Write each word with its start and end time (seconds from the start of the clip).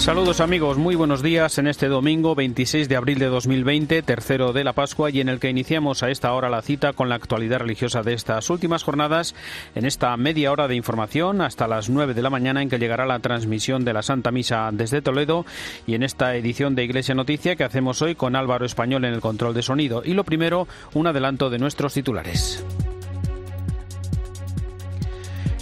Saludos 0.00 0.40
amigos, 0.40 0.78
muy 0.78 0.94
buenos 0.94 1.22
días 1.22 1.58
en 1.58 1.66
este 1.66 1.88
domingo 1.88 2.34
26 2.34 2.88
de 2.88 2.96
abril 2.96 3.18
de 3.18 3.26
2020, 3.26 4.00
tercero 4.00 4.54
de 4.54 4.64
la 4.64 4.72
Pascua 4.72 5.10
y 5.10 5.20
en 5.20 5.28
el 5.28 5.38
que 5.38 5.50
iniciamos 5.50 6.02
a 6.02 6.08
esta 6.08 6.32
hora 6.32 6.48
la 6.48 6.62
cita 6.62 6.94
con 6.94 7.10
la 7.10 7.16
actualidad 7.16 7.58
religiosa 7.58 8.02
de 8.02 8.14
estas 8.14 8.48
últimas 8.48 8.82
jornadas 8.82 9.34
en 9.74 9.84
esta 9.84 10.16
media 10.16 10.52
hora 10.52 10.68
de 10.68 10.74
información 10.74 11.42
hasta 11.42 11.68
las 11.68 11.90
9 11.90 12.14
de 12.14 12.22
la 12.22 12.30
mañana 12.30 12.62
en 12.62 12.70
que 12.70 12.78
llegará 12.78 13.04
la 13.04 13.18
transmisión 13.18 13.84
de 13.84 13.92
la 13.92 14.02
Santa 14.02 14.30
Misa 14.30 14.70
desde 14.72 15.02
Toledo 15.02 15.44
y 15.86 15.94
en 15.96 16.02
esta 16.02 16.34
edición 16.34 16.74
de 16.74 16.84
Iglesia 16.84 17.14
Noticia 17.14 17.54
que 17.54 17.64
hacemos 17.64 18.00
hoy 18.00 18.14
con 18.14 18.36
Álvaro 18.36 18.64
Español 18.64 19.04
en 19.04 19.12
el 19.12 19.20
control 19.20 19.52
de 19.52 19.62
sonido. 19.62 20.00
Y 20.02 20.14
lo 20.14 20.24
primero, 20.24 20.66
un 20.94 21.08
adelanto 21.08 21.50
de 21.50 21.58
nuestros 21.58 21.92
titulares. 21.92 22.64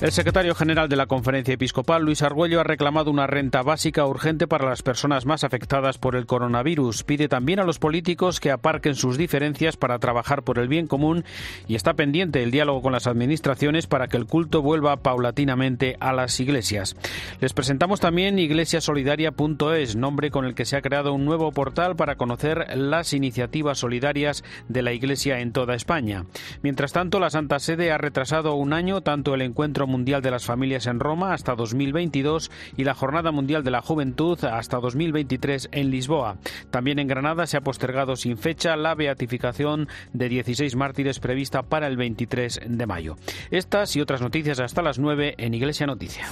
El 0.01 0.13
secretario 0.13 0.55
general 0.55 0.89
de 0.89 0.95
la 0.95 1.07
Conferencia 1.07 1.55
Episcopal, 1.55 2.05
Luis 2.05 2.23
Argüello, 2.23 2.61
ha 2.61 2.65
reclamado 2.65 3.11
una 3.11 3.27
renta 3.27 3.63
básica 3.63 4.07
urgente 4.07 4.47
para 4.47 4.69
las 4.69 4.83
personas 4.83 5.27
más 5.27 5.43
afectadas 5.43 5.99
por 5.99 6.15
el 6.15 6.25
coronavirus. 6.25 7.03
Pide 7.03 7.27
también 7.27 7.59
a 7.59 7.65
los 7.65 7.81
políticos 7.81 8.39
que 8.39 8.53
aparquen 8.53 8.95
sus 8.95 9.19
diferencias 9.19 9.77
para 9.77 9.99
trabajar 9.99 10.45
por 10.45 10.61
el 10.61 10.69
bien 10.69 10.87
común 10.87 11.25
y 11.67 11.75
está 11.75 11.95
pendiente 11.95 12.45
el 12.45 12.53
diálogo 12.53 12.81
con 12.81 12.93
las 12.93 13.09
administraciones 13.09 13.89
para 13.89 14.07
que 14.07 14.17
el 14.17 14.27
culto 14.27 14.63
vuelva 14.63 14.99
paulatinamente 14.99 15.97
a 15.99 16.13
las 16.13 16.39
iglesias. 16.39 16.95
Les 17.41 17.53
presentamos 17.53 17.99
también 17.99 18.39
iglesiasolidaria.es, 18.39 19.97
nombre 19.97 20.31
con 20.31 20.45
el 20.45 20.55
que 20.55 20.65
se 20.65 20.77
ha 20.77 20.83
creado 20.83 21.13
un 21.13 21.25
nuevo 21.25 21.51
portal 21.51 21.97
para 21.97 22.15
conocer 22.15 22.69
las 22.77 23.15
iniciativas 23.15 23.79
solidarias 23.79 24.45
de 24.69 24.83
la 24.83 24.93
Iglesia 24.93 25.41
en 25.41 25.51
toda 25.51 25.75
España. 25.75 26.25
Mientras 26.63 26.93
tanto, 26.93 27.19
la 27.19 27.31
Santa 27.31 27.59
Sede 27.59 27.91
ha 27.91 27.99
retrasado 27.99 28.55
un 28.55 28.73
año 28.73 29.01
tanto 29.01 29.35
el 29.35 29.43
encuentro 29.43 29.88
Mundial 29.89 30.23
de 30.23 30.31
las 30.31 30.45
Familias 30.45 30.87
en 30.87 31.01
Roma 31.01 31.33
hasta 31.33 31.57
2022 31.57 32.51
y 32.77 32.85
la 32.85 32.95
Jornada 32.95 33.33
Mundial 33.33 33.65
de 33.65 33.73
la 33.73 33.83
Juventud 33.83 34.43
hasta 34.45 34.79
2023 34.79 35.71
en 35.73 35.91
Lisboa. 35.91 36.37
También 36.71 36.99
en 36.99 37.09
Granada 37.09 37.47
se 37.47 37.57
ha 37.57 37.63
postergado 37.63 38.15
sin 38.15 38.39
fecha 38.39 38.77
la 38.77 38.95
beatificación 38.95 39.89
de 40.13 40.29
16 40.29 40.77
mártires 40.77 41.19
prevista 41.19 41.63
para 41.63 41.87
el 41.87 41.97
23 41.97 42.61
de 42.67 42.87
mayo. 42.87 43.17
Estas 43.51 43.97
y 43.97 44.01
otras 44.01 44.21
noticias 44.21 44.61
hasta 44.61 44.83
las 44.83 44.99
9 44.99 45.35
en 45.39 45.55
Iglesia 45.55 45.87
Noticia. 45.87 46.27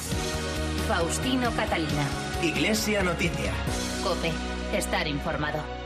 Faustino 0.87 1.51
Catalina. 1.53 2.07
Iglesia 2.43 3.03
Noticia. 3.03 3.53
Cope, 4.05 4.31
estar 4.73 5.09
informado. 5.09 5.86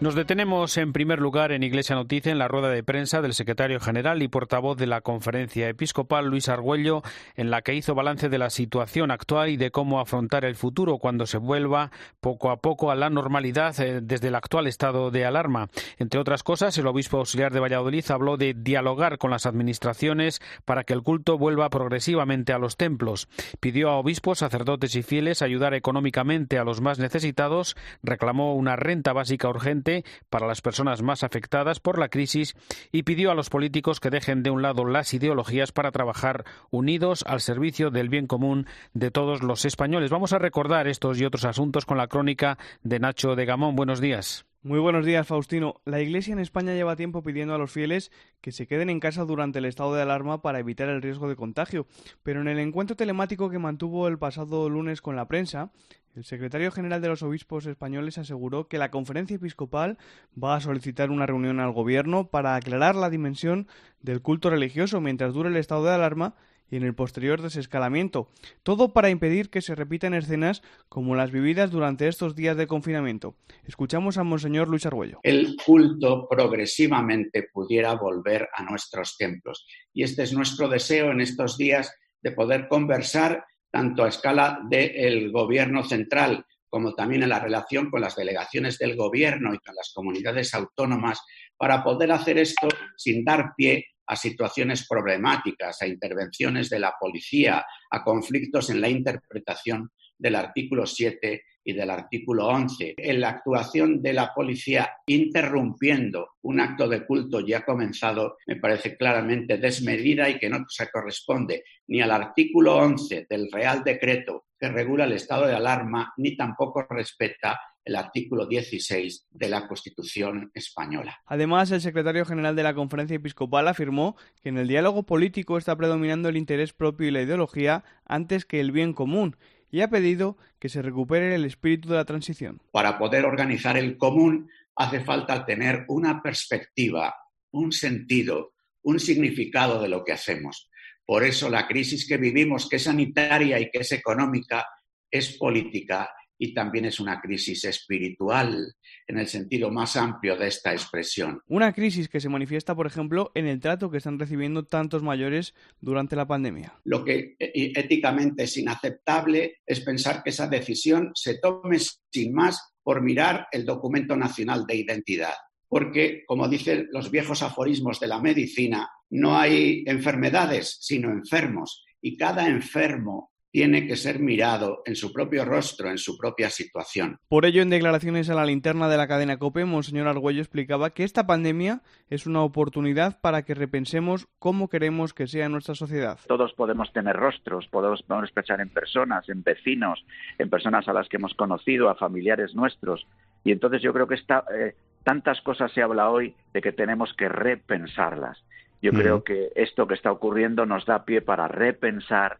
Nos 0.00 0.14
detenemos 0.14 0.76
en 0.76 0.92
primer 0.92 1.18
lugar 1.18 1.50
en 1.50 1.64
Iglesia 1.64 1.96
Noticia 1.96 2.30
en 2.30 2.38
la 2.38 2.46
rueda 2.46 2.68
de 2.68 2.84
prensa 2.84 3.20
del 3.20 3.34
secretario 3.34 3.80
general 3.80 4.22
y 4.22 4.28
portavoz 4.28 4.78
de 4.78 4.86
la 4.86 5.00
Conferencia 5.00 5.68
Episcopal, 5.68 6.26
Luis 6.26 6.48
Argüello, 6.48 7.02
en 7.34 7.50
la 7.50 7.62
que 7.62 7.74
hizo 7.74 7.96
balance 7.96 8.28
de 8.28 8.38
la 8.38 8.50
situación 8.50 9.10
actual 9.10 9.48
y 9.48 9.56
de 9.56 9.72
cómo 9.72 9.98
afrontar 9.98 10.44
el 10.44 10.54
futuro 10.54 10.98
cuando 10.98 11.26
se 11.26 11.38
vuelva 11.38 11.90
poco 12.20 12.52
a 12.52 12.58
poco 12.58 12.92
a 12.92 12.94
la 12.94 13.10
normalidad 13.10 13.74
eh, 13.80 13.98
desde 14.00 14.28
el 14.28 14.36
actual 14.36 14.68
estado 14.68 15.10
de 15.10 15.24
alarma. 15.24 15.68
Entre 15.98 16.20
otras 16.20 16.44
cosas, 16.44 16.78
el 16.78 16.86
obispo 16.86 17.18
auxiliar 17.18 17.52
de 17.52 17.58
Valladolid 17.58 18.08
habló 18.12 18.36
de 18.36 18.54
dialogar 18.54 19.18
con 19.18 19.32
las 19.32 19.46
administraciones 19.46 20.40
para 20.64 20.84
que 20.84 20.92
el 20.92 21.02
culto 21.02 21.38
vuelva 21.38 21.70
progresivamente 21.70 22.52
a 22.52 22.60
los 22.60 22.76
templos. 22.76 23.28
Pidió 23.58 23.90
a 23.90 23.96
obispos, 23.96 24.38
sacerdotes 24.38 24.94
y 24.94 25.02
fieles 25.02 25.42
ayudar 25.42 25.74
económicamente 25.74 26.56
a 26.56 26.62
los 26.62 26.80
más 26.80 27.00
necesitados, 27.00 27.74
reclamó 28.04 28.54
una 28.54 28.76
renta 28.76 29.12
básica 29.12 29.48
urgente 29.48 29.87
para 30.30 30.46
las 30.46 30.60
personas 30.60 31.02
más 31.02 31.24
afectadas 31.24 31.80
por 31.80 31.98
la 31.98 32.08
crisis 32.08 32.54
y 32.92 33.02
pidió 33.02 33.30
a 33.30 33.34
los 33.34 33.50
políticos 33.50 34.00
que 34.00 34.10
dejen 34.10 34.42
de 34.42 34.50
un 34.50 34.62
lado 34.62 34.84
las 34.84 35.12
ideologías 35.14 35.72
para 35.72 35.92
trabajar 35.92 36.44
unidos 36.70 37.24
al 37.26 37.40
servicio 37.40 37.90
del 37.90 38.08
bien 38.08 38.26
común 38.26 38.66
de 38.92 39.10
todos 39.10 39.42
los 39.42 39.64
españoles. 39.64 40.10
Vamos 40.10 40.32
a 40.32 40.38
recordar 40.38 40.88
estos 40.88 41.20
y 41.20 41.24
otros 41.24 41.44
asuntos 41.44 41.86
con 41.86 41.98
la 41.98 42.08
crónica 42.08 42.58
de 42.82 42.98
Nacho 42.98 43.34
de 43.34 43.46
Gamón. 43.46 43.76
Buenos 43.76 44.00
días. 44.00 44.44
Muy 44.60 44.80
buenos 44.80 45.06
días, 45.06 45.24
Faustino. 45.24 45.76
La 45.84 46.00
Iglesia 46.00 46.32
en 46.32 46.40
España 46.40 46.74
lleva 46.74 46.96
tiempo 46.96 47.22
pidiendo 47.22 47.54
a 47.54 47.58
los 47.58 47.70
fieles 47.70 48.10
que 48.40 48.50
se 48.50 48.66
queden 48.66 48.90
en 48.90 48.98
casa 48.98 49.24
durante 49.24 49.60
el 49.60 49.64
estado 49.66 49.94
de 49.94 50.02
alarma 50.02 50.42
para 50.42 50.58
evitar 50.58 50.88
el 50.88 51.00
riesgo 51.00 51.28
de 51.28 51.36
contagio, 51.36 51.86
pero 52.24 52.40
en 52.40 52.48
el 52.48 52.58
encuentro 52.58 52.96
telemático 52.96 53.50
que 53.50 53.60
mantuvo 53.60 54.08
el 54.08 54.18
pasado 54.18 54.68
lunes 54.68 55.00
con 55.00 55.14
la 55.14 55.28
prensa, 55.28 55.70
el 56.18 56.24
secretario 56.24 56.72
general 56.72 57.00
de 57.00 57.06
los 57.06 57.22
obispos 57.22 57.66
españoles 57.66 58.18
aseguró 58.18 58.66
que 58.66 58.78
la 58.78 58.90
conferencia 58.90 59.36
episcopal 59.36 59.98
va 60.42 60.56
a 60.56 60.60
solicitar 60.60 61.12
una 61.12 61.26
reunión 61.26 61.60
al 61.60 61.70
gobierno 61.70 62.28
para 62.28 62.56
aclarar 62.56 62.96
la 62.96 63.08
dimensión 63.08 63.68
del 64.00 64.20
culto 64.20 64.50
religioso 64.50 65.00
mientras 65.00 65.32
dure 65.32 65.48
el 65.48 65.56
estado 65.56 65.84
de 65.84 65.92
alarma 65.94 66.34
y 66.70 66.76
en 66.76 66.82
el 66.82 66.94
posterior 66.94 67.40
desescalamiento, 67.40 68.30
todo 68.64 68.92
para 68.92 69.10
impedir 69.10 69.48
que 69.48 69.62
se 69.62 69.76
repitan 69.76 70.12
escenas 70.12 70.62
como 70.88 71.14
las 71.14 71.30
vividas 71.30 71.70
durante 71.70 72.08
estos 72.08 72.34
días 72.34 72.56
de 72.56 72.66
confinamiento. 72.66 73.36
Escuchamos 73.64 74.18
a 74.18 74.24
Monseñor 74.24 74.68
Luis 74.68 74.86
Argüello. 74.86 75.20
El 75.22 75.54
culto 75.64 76.26
progresivamente 76.28 77.48
pudiera 77.52 77.94
volver 77.94 78.48
a 78.54 78.64
nuestros 78.64 79.16
templos. 79.16 79.66
Y 79.94 80.02
este 80.02 80.24
es 80.24 80.32
nuestro 80.32 80.68
deseo 80.68 81.12
en 81.12 81.20
estos 81.20 81.56
días 81.56 81.94
de 82.20 82.32
poder 82.32 82.66
conversar 82.66 83.44
tanto 83.70 84.04
a 84.04 84.08
escala 84.08 84.60
del 84.68 85.30
gobierno 85.30 85.84
central 85.84 86.44
como 86.68 86.94
también 86.94 87.22
en 87.22 87.30
la 87.30 87.40
relación 87.40 87.90
con 87.90 88.00
las 88.00 88.16
delegaciones 88.16 88.78
del 88.78 88.96
gobierno 88.96 89.54
y 89.54 89.58
con 89.58 89.74
las 89.74 89.90
comunidades 89.94 90.52
autónomas, 90.54 91.20
para 91.56 91.82
poder 91.82 92.12
hacer 92.12 92.38
esto 92.38 92.68
sin 92.96 93.24
dar 93.24 93.52
pie 93.56 93.86
a 94.06 94.16
situaciones 94.16 94.86
problemáticas, 94.86 95.82
a 95.82 95.86
intervenciones 95.86 96.70
de 96.70 96.78
la 96.78 96.94
policía, 96.98 97.64
a 97.90 98.04
conflictos 98.04 98.70
en 98.70 98.80
la 98.80 98.88
interpretación 98.88 99.90
del 100.16 100.34
artículo 100.34 100.86
7 100.86 101.42
y 101.68 101.74
del 101.74 101.90
artículo 101.90 102.46
11. 102.46 102.94
En 102.96 103.20
la 103.20 103.28
actuación 103.28 104.00
de 104.00 104.14
la 104.14 104.32
policía 104.32 104.90
interrumpiendo 105.06 106.30
un 106.40 106.60
acto 106.60 106.88
de 106.88 107.04
culto 107.04 107.40
ya 107.40 107.62
comenzado 107.62 108.38
me 108.46 108.56
parece 108.56 108.96
claramente 108.96 109.58
desmedida 109.58 110.30
y 110.30 110.38
que 110.38 110.48
no 110.48 110.64
se 110.66 110.88
corresponde 110.90 111.64
ni 111.88 112.00
al 112.00 112.10
artículo 112.10 112.76
11 112.76 113.26
del 113.28 113.52
Real 113.52 113.84
Decreto 113.84 114.46
que 114.58 114.68
regula 114.68 115.04
el 115.04 115.12
estado 115.12 115.46
de 115.46 115.54
alarma, 115.54 116.14
ni 116.16 116.36
tampoco 116.36 116.86
respeta 116.88 117.60
el 117.84 117.96
artículo 117.96 118.46
16 118.46 119.28
de 119.30 119.48
la 119.48 119.68
Constitución 119.68 120.50
española. 120.52 121.20
Además, 121.26 121.70
el 121.70 121.80
secretario 121.80 122.24
general 122.24 122.56
de 122.56 122.62
la 122.62 122.74
Conferencia 122.74 123.16
Episcopal 123.16 123.68
afirmó 123.68 124.16
que 124.42 124.48
en 124.48 124.58
el 124.58 124.68
diálogo 124.68 125.04
político 125.04 125.58
está 125.58 125.76
predominando 125.76 126.28
el 126.28 126.36
interés 126.36 126.72
propio 126.72 127.08
y 127.08 127.12
la 127.12 127.22
ideología 127.22 127.84
antes 128.04 128.44
que 128.44 128.60
el 128.60 128.72
bien 128.72 128.94
común 128.94 129.36
y 129.70 129.80
ha 129.80 129.88
pedido 129.88 130.36
que 130.58 130.68
se 130.68 130.82
recupere 130.82 131.34
el 131.34 131.44
espíritu 131.44 131.88
de 131.88 131.96
la 131.96 132.04
transición. 132.04 132.60
Para 132.72 132.98
poder 132.98 133.24
organizar 133.24 133.76
el 133.76 133.96
común 133.96 134.50
hace 134.76 135.00
falta 135.00 135.44
tener 135.44 135.84
una 135.88 136.22
perspectiva, 136.22 137.14
un 137.50 137.72
sentido, 137.72 138.54
un 138.82 139.00
significado 139.00 139.80
de 139.80 139.88
lo 139.88 140.04
que 140.04 140.12
hacemos. 140.12 140.70
Por 141.04 141.24
eso 141.24 141.48
la 141.48 141.66
crisis 141.66 142.06
que 142.06 142.16
vivimos, 142.16 142.68
que 142.68 142.76
es 142.76 142.84
sanitaria 142.84 143.58
y 143.58 143.70
que 143.70 143.78
es 143.78 143.92
económica, 143.92 144.66
es 145.10 145.36
política 145.36 146.10
y 146.38 146.54
también 146.54 146.84
es 146.84 147.00
una 147.00 147.20
crisis 147.20 147.64
espiritual 147.64 148.74
en 149.06 149.18
el 149.18 149.26
sentido 149.26 149.70
más 149.70 149.96
amplio 149.96 150.36
de 150.36 150.46
esta 150.46 150.72
expresión. 150.72 151.40
Una 151.48 151.72
crisis 151.72 152.08
que 152.08 152.20
se 152.20 152.28
manifiesta, 152.28 152.74
por 152.74 152.86
ejemplo, 152.86 153.32
en 153.34 153.46
el 153.46 153.60
trato 153.60 153.90
que 153.90 153.98
están 153.98 154.18
recibiendo 154.18 154.64
tantos 154.64 155.02
mayores 155.02 155.54
durante 155.80 156.16
la 156.16 156.26
pandemia. 156.26 156.74
Lo 156.84 157.04
que 157.04 157.36
eh, 157.38 157.72
éticamente 157.74 158.44
es 158.44 158.56
inaceptable 158.56 159.58
es 159.66 159.80
pensar 159.80 160.22
que 160.22 160.30
esa 160.30 160.46
decisión 160.46 161.10
se 161.14 161.38
tome 161.38 161.78
sin 161.78 162.32
más 162.32 162.74
por 162.82 163.02
mirar 163.02 163.48
el 163.52 163.66
documento 163.66 164.16
nacional 164.16 164.64
de 164.66 164.76
identidad. 164.76 165.34
Porque, 165.68 166.24
como 166.26 166.48
dicen 166.48 166.88
los 166.92 167.10
viejos 167.10 167.42
aforismos 167.42 168.00
de 168.00 168.06
la 168.06 168.20
medicina, 168.20 168.88
no 169.10 169.36
hay 169.36 169.84
enfermedades, 169.86 170.78
sino 170.80 171.10
enfermos. 171.10 171.84
Y 172.00 172.16
cada 172.16 172.48
enfermo 172.48 173.32
tiene 173.50 173.86
que 173.86 173.96
ser 173.96 174.18
mirado 174.20 174.82
en 174.84 174.94
su 174.94 175.12
propio 175.12 175.44
rostro, 175.44 175.90
en 175.90 175.98
su 175.98 176.18
propia 176.18 176.50
situación. 176.50 177.18
Por 177.28 177.46
ello, 177.46 177.62
en 177.62 177.70
declaraciones 177.70 178.28
a 178.28 178.34
la 178.34 178.44
linterna 178.44 178.88
de 178.88 178.96
la 178.96 179.08
cadena 179.08 179.38
COPE, 179.38 179.64
Monseñor 179.64 180.06
Argüello 180.06 180.40
explicaba 180.40 180.90
que 180.90 181.04
esta 181.04 181.26
pandemia 181.26 181.80
es 182.10 182.26
una 182.26 182.42
oportunidad 182.42 183.20
para 183.20 183.42
que 183.42 183.54
repensemos 183.54 184.28
cómo 184.38 184.68
queremos 184.68 185.14
que 185.14 185.26
sea 185.26 185.48
nuestra 185.48 185.74
sociedad. 185.74 186.18
Todos 186.26 186.52
podemos 186.52 186.92
tener 186.92 187.16
rostros, 187.16 187.66
podemos, 187.68 188.02
podemos 188.02 188.30
pensar 188.32 188.60
en 188.60 188.68
personas, 188.68 189.28
en 189.28 189.42
vecinos, 189.42 190.04
en 190.38 190.50
personas 190.50 190.86
a 190.88 190.92
las 190.92 191.08
que 191.08 191.16
hemos 191.16 191.34
conocido, 191.34 191.88
a 191.88 191.94
familiares 191.94 192.54
nuestros. 192.54 193.06
Y 193.44 193.52
entonces 193.52 193.80
yo 193.82 193.92
creo 193.92 194.06
que 194.06 194.16
esta, 194.16 194.44
eh, 194.54 194.74
tantas 195.04 195.40
cosas 195.40 195.72
se 195.72 195.82
habla 195.82 196.10
hoy 196.10 196.34
de 196.52 196.60
que 196.60 196.72
tenemos 196.72 197.14
que 197.14 197.28
repensarlas. 197.28 198.42
Yo 198.80 198.92
creo 198.92 199.24
que 199.24 199.50
esto 199.56 199.88
que 199.88 199.94
está 199.94 200.12
ocurriendo 200.12 200.64
nos 200.64 200.86
da 200.86 201.04
pie 201.04 201.20
para 201.20 201.48
repensar 201.48 202.38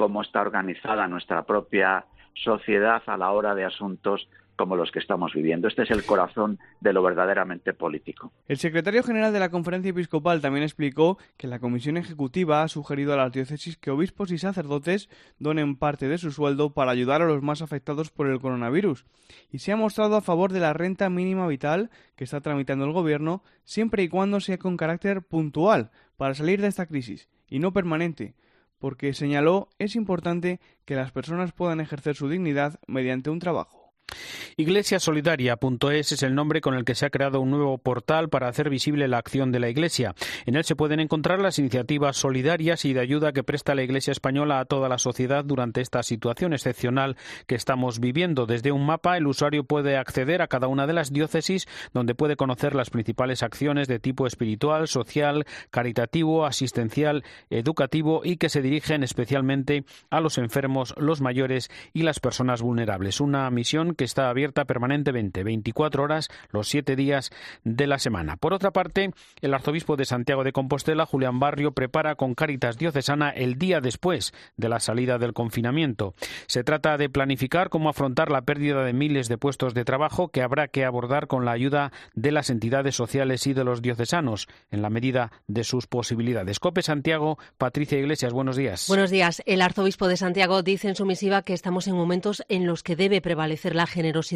cómo 0.00 0.22
está 0.22 0.40
organizada 0.40 1.06
nuestra 1.08 1.42
propia 1.42 2.06
sociedad 2.32 3.02
a 3.04 3.18
la 3.18 3.32
hora 3.32 3.54
de 3.54 3.66
asuntos 3.66 4.26
como 4.56 4.74
los 4.74 4.90
que 4.90 4.98
estamos 4.98 5.34
viviendo. 5.34 5.68
Este 5.68 5.82
es 5.82 5.90
el 5.90 6.06
corazón 6.06 6.58
de 6.80 6.94
lo 6.94 7.02
verdaderamente 7.02 7.74
político. 7.74 8.32
El 8.48 8.56
secretario 8.56 9.02
general 9.02 9.34
de 9.34 9.40
la 9.40 9.50
Conferencia 9.50 9.90
Episcopal 9.90 10.40
también 10.40 10.62
explicó 10.62 11.18
que 11.36 11.48
la 11.48 11.58
Comisión 11.58 11.98
Ejecutiva 11.98 12.62
ha 12.62 12.68
sugerido 12.68 13.12
a 13.12 13.18
las 13.18 13.30
diócesis 13.30 13.76
que 13.76 13.90
obispos 13.90 14.32
y 14.32 14.38
sacerdotes 14.38 15.10
donen 15.38 15.76
parte 15.76 16.08
de 16.08 16.16
su 16.16 16.30
sueldo 16.30 16.72
para 16.72 16.92
ayudar 16.92 17.20
a 17.20 17.26
los 17.26 17.42
más 17.42 17.60
afectados 17.60 18.10
por 18.10 18.26
el 18.26 18.40
coronavirus 18.40 19.04
y 19.50 19.58
se 19.58 19.72
ha 19.72 19.76
mostrado 19.76 20.16
a 20.16 20.22
favor 20.22 20.50
de 20.50 20.60
la 20.60 20.72
renta 20.72 21.10
mínima 21.10 21.46
vital 21.46 21.90
que 22.16 22.24
está 22.24 22.40
tramitando 22.40 22.86
el 22.86 22.92
Gobierno 22.92 23.42
siempre 23.64 24.02
y 24.02 24.08
cuando 24.08 24.40
sea 24.40 24.56
con 24.56 24.78
carácter 24.78 25.20
puntual 25.20 25.90
para 26.16 26.32
salir 26.32 26.62
de 26.62 26.68
esta 26.68 26.86
crisis 26.86 27.28
y 27.50 27.58
no 27.58 27.74
permanente 27.74 28.34
porque 28.80 29.14
señaló 29.14 29.68
es 29.78 29.94
importante 29.94 30.58
que 30.84 30.96
las 30.96 31.12
personas 31.12 31.52
puedan 31.52 31.80
ejercer 31.80 32.16
su 32.16 32.28
dignidad 32.28 32.80
mediante 32.88 33.30
un 33.30 33.38
trabajo. 33.38 33.92
Iglesiasolidaria.es 34.56 36.12
es 36.12 36.22
el 36.22 36.34
nombre 36.34 36.60
con 36.60 36.74
el 36.74 36.84
que 36.84 36.94
se 36.94 37.06
ha 37.06 37.10
creado 37.10 37.40
un 37.40 37.50
nuevo 37.50 37.78
portal 37.78 38.28
para 38.28 38.48
hacer 38.48 38.70
visible 38.70 39.08
la 39.08 39.18
acción 39.18 39.52
de 39.52 39.60
la 39.60 39.68
Iglesia. 39.68 40.14
En 40.46 40.56
él 40.56 40.64
se 40.64 40.76
pueden 40.76 41.00
encontrar 41.00 41.40
las 41.40 41.58
iniciativas 41.58 42.16
solidarias 42.16 42.84
y 42.84 42.92
de 42.92 43.00
ayuda 43.00 43.32
que 43.32 43.44
presta 43.44 43.74
la 43.74 43.82
Iglesia 43.82 44.12
española 44.12 44.60
a 44.60 44.64
toda 44.64 44.88
la 44.88 44.98
sociedad 44.98 45.44
durante 45.44 45.80
esta 45.80 46.02
situación 46.02 46.52
excepcional 46.52 47.16
que 47.46 47.54
estamos 47.54 48.00
viviendo. 48.00 48.46
Desde 48.46 48.72
un 48.72 48.86
mapa, 48.86 49.16
el 49.16 49.26
usuario 49.26 49.64
puede 49.64 49.96
acceder 49.96 50.42
a 50.42 50.48
cada 50.48 50.68
una 50.68 50.86
de 50.86 50.92
las 50.92 51.12
diócesis 51.12 51.66
donde 51.92 52.14
puede 52.14 52.36
conocer 52.36 52.74
las 52.74 52.90
principales 52.90 53.42
acciones 53.42 53.88
de 53.88 53.98
tipo 53.98 54.26
espiritual, 54.26 54.88
social, 54.88 55.46
caritativo, 55.70 56.44
asistencial, 56.44 57.24
educativo 57.50 58.22
y 58.24 58.36
que 58.36 58.48
se 58.48 58.62
dirigen 58.62 59.02
especialmente 59.04 59.84
a 60.10 60.20
los 60.20 60.38
enfermos, 60.38 60.94
los 60.96 61.20
mayores 61.20 61.70
y 61.92 62.02
las 62.02 62.20
personas 62.20 62.62
vulnerables. 62.62 63.20
Una 63.20 63.48
misión 63.50 63.94
que 63.94 64.04
está 64.04 64.28
abierta 64.28 64.39
permanentemente 64.48 65.44
24 65.44 66.02
horas 66.02 66.28
los 66.50 66.68
siete 66.68 66.96
días 66.96 67.30
de 67.64 67.86
la 67.86 67.98
semana. 67.98 68.36
Por 68.36 68.52
otra 68.52 68.70
parte, 68.70 69.12
el 69.40 69.54
arzobispo 69.54 69.96
de 69.96 70.04
Santiago 70.04 70.44
de 70.44 70.52
Compostela, 70.52 71.06
Julián 71.06 71.40
Barrio, 71.40 71.72
prepara 71.72 72.14
con 72.14 72.34
Caritas 72.34 72.78
Diocesana 72.78 73.30
el 73.30 73.56
día 73.58 73.80
después 73.80 74.32
de 74.56 74.68
la 74.68 74.80
salida 74.80 75.18
del 75.18 75.32
confinamiento. 75.32 76.14
Se 76.46 76.64
trata 76.64 76.96
de 76.96 77.08
planificar 77.08 77.68
cómo 77.68 77.88
afrontar 77.88 78.30
la 78.30 78.42
pérdida 78.42 78.84
de 78.84 78.92
miles 78.92 79.28
de 79.28 79.38
puestos 79.38 79.74
de 79.74 79.84
trabajo 79.84 80.28
que 80.28 80.42
habrá 80.42 80.68
que 80.68 80.84
abordar 80.84 81.26
con 81.26 81.44
la 81.44 81.52
ayuda 81.52 81.92
de 82.14 82.32
las 82.32 82.50
entidades 82.50 82.94
sociales 82.94 83.46
y 83.46 83.52
de 83.52 83.64
los 83.64 83.82
diocesanos, 83.82 84.48
en 84.70 84.82
la 84.82 84.90
medida 84.90 85.32
de 85.46 85.64
sus 85.64 85.86
posibilidades. 85.86 86.60
Cope 86.60 86.82
Santiago, 86.82 87.38
Patricia 87.58 87.98
Iglesias, 87.98 88.32
buenos 88.32 88.56
días. 88.56 88.86
Buenos 88.88 89.10
días. 89.10 89.42
El 89.46 89.62
arzobispo 89.62 90.08
de 90.08 90.16
Santiago 90.16 90.62
dice 90.62 90.88
en 90.88 90.96
su 90.96 91.04
misiva 91.04 91.42
que 91.42 91.52
estamos 91.52 91.86
en 91.86 91.94
momentos 91.94 92.42
en 92.48 92.66
los 92.66 92.82
que 92.82 92.96
debe 92.96 93.20
prevalecer 93.20 93.74
la 93.74 93.86
generosidad, 93.86 94.29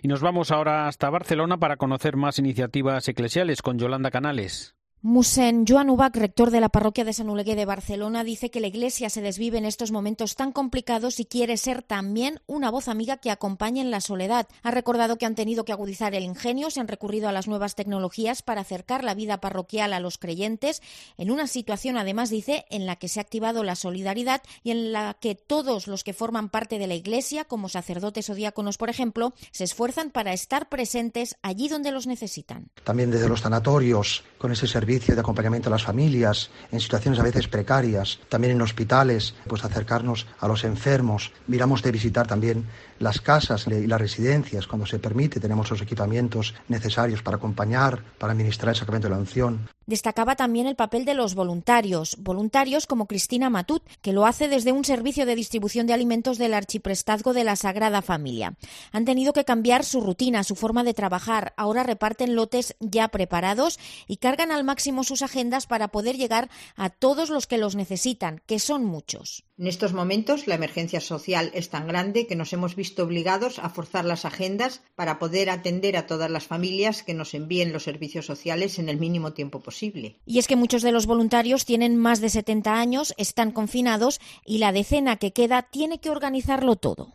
Y 0.00 0.08
nos 0.08 0.20
vamos 0.20 0.50
ahora 0.50 0.88
hasta 0.88 1.10
Barcelona 1.10 1.58
para 1.58 1.76
conocer 1.76 1.91
más 2.16 2.38
iniciativas 2.38 3.08
eclesiales 3.08 3.62
con 3.62 3.78
Yolanda 3.78 4.10
Canales. 4.10 4.74
Musén 5.04 5.64
Joan 5.66 5.90
Ubach, 5.90 6.14
rector 6.14 6.52
de 6.52 6.60
la 6.60 6.68
parroquia 6.68 7.04
de 7.04 7.12
San 7.12 7.28
Oleguer 7.28 7.56
de 7.56 7.64
Barcelona, 7.64 8.22
dice 8.22 8.52
que 8.52 8.60
la 8.60 8.68
Iglesia 8.68 9.10
se 9.10 9.20
desvive 9.20 9.58
en 9.58 9.64
estos 9.64 9.90
momentos 9.90 10.36
tan 10.36 10.52
complicados 10.52 11.18
y 11.18 11.24
quiere 11.24 11.56
ser 11.56 11.82
también 11.82 12.40
una 12.46 12.70
voz 12.70 12.86
amiga 12.86 13.16
que 13.16 13.32
acompañe 13.32 13.80
en 13.80 13.90
la 13.90 14.00
soledad. 14.00 14.46
Ha 14.62 14.70
recordado 14.70 15.18
que 15.18 15.26
han 15.26 15.34
tenido 15.34 15.64
que 15.64 15.72
agudizar 15.72 16.14
el 16.14 16.22
ingenio, 16.22 16.70
se 16.70 16.78
han 16.78 16.86
recurrido 16.86 17.28
a 17.28 17.32
las 17.32 17.48
nuevas 17.48 17.74
tecnologías 17.74 18.42
para 18.42 18.60
acercar 18.60 19.02
la 19.02 19.14
vida 19.14 19.40
parroquial 19.40 19.92
a 19.92 19.98
los 19.98 20.18
creyentes, 20.18 20.82
en 21.18 21.32
una 21.32 21.48
situación, 21.48 21.98
además, 21.98 22.30
dice, 22.30 22.64
en 22.70 22.86
la 22.86 22.94
que 22.94 23.08
se 23.08 23.18
ha 23.18 23.22
activado 23.22 23.64
la 23.64 23.74
solidaridad 23.74 24.40
y 24.62 24.70
en 24.70 24.92
la 24.92 25.16
que 25.18 25.34
todos 25.34 25.88
los 25.88 26.04
que 26.04 26.12
forman 26.12 26.48
parte 26.48 26.78
de 26.78 26.86
la 26.86 26.94
Iglesia, 26.94 27.44
como 27.44 27.68
sacerdotes 27.68 28.30
o 28.30 28.36
diáconos, 28.36 28.78
por 28.78 28.88
ejemplo, 28.88 29.34
se 29.50 29.64
esfuerzan 29.64 30.10
para 30.10 30.32
estar 30.32 30.68
presentes 30.68 31.38
allí 31.42 31.66
donde 31.66 31.90
los 31.90 32.06
necesitan. 32.06 32.68
También 32.84 33.10
desde 33.10 33.28
los 33.28 33.40
sanatorios, 33.40 34.22
con 34.38 34.52
ese 34.52 34.68
servicio 34.68 34.91
de 35.00 35.20
acompañamiento 35.20 35.68
a 35.68 35.72
las 35.72 35.84
familias 35.84 36.50
en 36.70 36.80
situaciones 36.80 37.18
a 37.18 37.22
veces 37.22 37.48
precarias, 37.48 38.18
también 38.28 38.52
en 38.52 38.62
hospitales, 38.62 39.34
pues 39.46 39.64
acercarnos 39.64 40.26
a 40.38 40.48
los 40.48 40.64
enfermos. 40.64 41.32
Miramos 41.46 41.82
de 41.82 41.92
visitar 41.92 42.26
también 42.26 42.66
las 42.98 43.20
casas 43.20 43.66
y 43.66 43.86
las 43.86 44.00
residencias 44.00 44.66
cuando 44.66 44.86
se 44.86 44.98
permite, 44.98 45.40
tenemos 45.40 45.70
los 45.70 45.80
equipamientos 45.80 46.54
necesarios 46.68 47.22
para 47.22 47.38
acompañar, 47.38 48.02
para 48.18 48.32
administrar 48.32 48.70
el 48.70 48.76
sacramento 48.76 49.08
de 49.08 49.14
la 49.14 49.20
unción. 49.20 49.68
Destacaba 49.86 50.36
también 50.36 50.68
el 50.68 50.76
papel 50.76 51.04
de 51.04 51.14
los 51.14 51.34
voluntarios, 51.34 52.16
voluntarios 52.20 52.86
como 52.86 53.06
Cristina 53.06 53.50
Matut, 53.50 53.82
que 54.00 54.12
lo 54.12 54.26
hace 54.26 54.46
desde 54.46 54.70
un 54.70 54.84
servicio 54.84 55.26
de 55.26 55.34
distribución 55.34 55.86
de 55.88 55.92
alimentos 55.92 56.38
del 56.38 56.54
Archiprestazgo 56.54 57.32
de 57.32 57.42
la 57.42 57.56
Sagrada 57.56 58.00
Familia. 58.00 58.54
Han 58.92 59.04
tenido 59.04 59.32
que 59.32 59.44
cambiar 59.44 59.84
su 59.84 60.00
rutina, 60.00 60.44
su 60.44 60.54
forma 60.54 60.84
de 60.84 60.94
trabajar. 60.94 61.52
Ahora 61.56 61.82
reparten 61.82 62.36
lotes 62.36 62.76
ya 62.78 63.08
preparados 63.08 63.80
y 64.06 64.18
cargan 64.18 64.52
al 64.52 64.62
máximo 64.62 64.81
sus 65.04 65.22
agendas 65.22 65.66
para 65.66 65.88
poder 65.88 66.16
llegar 66.16 66.50
a 66.76 66.90
todos 66.90 67.30
los 67.30 67.46
que 67.46 67.58
los 67.58 67.76
necesitan, 67.76 68.42
que 68.46 68.58
son 68.58 68.84
muchos. 68.84 69.44
En 69.58 69.68
estos 69.68 69.92
momentos 69.92 70.48
la 70.48 70.56
emergencia 70.56 71.00
social 71.00 71.50
es 71.54 71.68
tan 71.68 71.86
grande 71.86 72.26
que 72.26 72.34
nos 72.34 72.52
hemos 72.52 72.74
visto 72.74 73.04
obligados 73.04 73.60
a 73.60 73.68
forzar 73.68 74.04
las 74.04 74.24
agendas 74.24 74.82
para 74.96 75.18
poder 75.18 75.50
atender 75.50 75.96
a 75.96 76.06
todas 76.06 76.30
las 76.30 76.46
familias 76.46 77.02
que 77.02 77.14
nos 77.14 77.34
envíen 77.34 77.72
los 77.72 77.84
servicios 77.84 78.26
sociales 78.26 78.78
en 78.78 78.88
el 78.88 78.98
mínimo 78.98 79.34
tiempo 79.34 79.60
posible. 79.60 80.16
Y 80.26 80.38
es 80.38 80.48
que 80.48 80.56
muchos 80.56 80.82
de 80.82 80.90
los 80.90 81.06
voluntarios 81.06 81.64
tienen 81.64 81.96
más 81.96 82.20
de 82.20 82.30
70 82.30 82.74
años, 82.74 83.14
están 83.18 83.52
confinados 83.52 84.20
y 84.44 84.58
la 84.58 84.72
decena 84.72 85.16
que 85.16 85.32
queda 85.32 85.62
tiene 85.62 86.00
que 86.00 86.10
organizarlo 86.10 86.74
todo. 86.74 87.12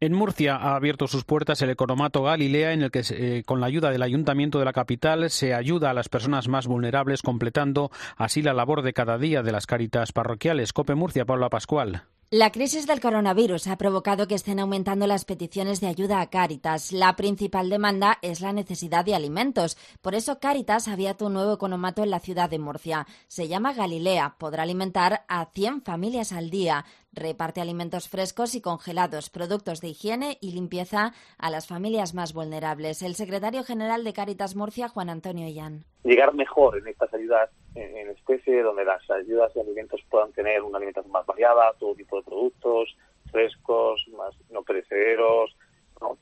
En 0.00 0.12
Murcia 0.12 0.56
ha 0.56 0.76
abierto 0.76 1.06
sus 1.06 1.24
puertas 1.24 1.62
el 1.62 1.70
economato 1.70 2.22
Galilea 2.22 2.72
en 2.72 2.82
el 2.82 2.90
que 2.90 3.02
eh, 3.08 3.42
con 3.46 3.60
la 3.60 3.66
ayuda 3.66 3.90
del 3.90 4.02
ayuntamiento 4.02 4.58
de 4.58 4.64
la 4.64 4.72
capital 4.72 5.30
se 5.30 5.54
ayuda 5.54 5.90
a 5.90 5.94
las 5.94 6.08
personas 6.08 6.48
más 6.48 6.66
vulnerables 6.66 7.05
completando 7.22 7.90
así 8.16 8.42
la 8.42 8.52
labor 8.52 8.82
de 8.82 8.92
cada 8.92 9.18
día 9.18 9.42
de 9.42 9.52
las 9.52 9.66
caritas 9.66 10.12
parroquiales. 10.12 10.72
Cope 10.72 10.94
Murcia, 10.94 11.24
Pablo 11.24 11.48
Pascual. 11.50 12.04
La 12.32 12.50
crisis 12.50 12.88
del 12.88 13.00
coronavirus 13.00 13.68
ha 13.68 13.78
provocado 13.78 14.26
que 14.26 14.34
estén 14.34 14.58
aumentando 14.58 15.06
las 15.06 15.24
peticiones 15.24 15.80
de 15.80 15.86
ayuda 15.86 16.20
a 16.20 16.28
Cáritas. 16.28 16.90
La 16.90 17.14
principal 17.14 17.70
demanda 17.70 18.18
es 18.20 18.40
la 18.40 18.52
necesidad 18.52 19.04
de 19.04 19.14
alimentos. 19.14 19.76
Por 20.02 20.16
eso 20.16 20.40
Cáritas 20.40 20.88
ha 20.88 20.94
abierto 20.94 21.26
un 21.26 21.34
nuevo 21.34 21.52
economato 21.52 22.02
en 22.02 22.10
la 22.10 22.18
ciudad 22.18 22.50
de 22.50 22.58
Murcia. 22.58 23.06
Se 23.28 23.46
llama 23.46 23.74
Galilea. 23.74 24.34
Podrá 24.40 24.64
alimentar 24.64 25.20
a 25.28 25.46
100 25.46 25.82
familias 25.82 26.32
al 26.32 26.50
día. 26.50 26.84
Reparte 27.12 27.60
alimentos 27.60 28.08
frescos 28.08 28.56
y 28.56 28.60
congelados, 28.60 29.30
productos 29.30 29.80
de 29.80 29.90
higiene 29.90 30.36
y 30.40 30.50
limpieza 30.50 31.12
a 31.38 31.50
las 31.50 31.68
familias 31.68 32.12
más 32.12 32.32
vulnerables. 32.32 33.02
El 33.02 33.14
secretario 33.14 33.62
general 33.62 34.02
de 34.02 34.12
Cáritas 34.12 34.56
Murcia, 34.56 34.88
Juan 34.88 35.10
Antonio 35.10 35.46
Illán. 35.46 35.84
Llegar 36.02 36.34
mejor 36.34 36.76
en 36.76 36.88
estas 36.88 37.14
ayudas 37.14 37.50
en 37.76 38.08
especie, 38.08 38.62
donde 38.62 38.84
las 38.84 39.08
ayudas 39.10 39.52
de 39.54 39.60
alimentos 39.60 40.00
puedan 40.08 40.32
tener 40.32 40.62
una 40.62 40.78
alimentación 40.78 41.12
más 41.12 41.26
variada, 41.26 41.72
todo 41.78 41.94
tipo 41.94 42.16
de 42.16 42.22
productos, 42.22 42.96
frescos, 43.30 44.06
más 44.16 44.34
no 44.50 44.62
perecederos, 44.62 45.54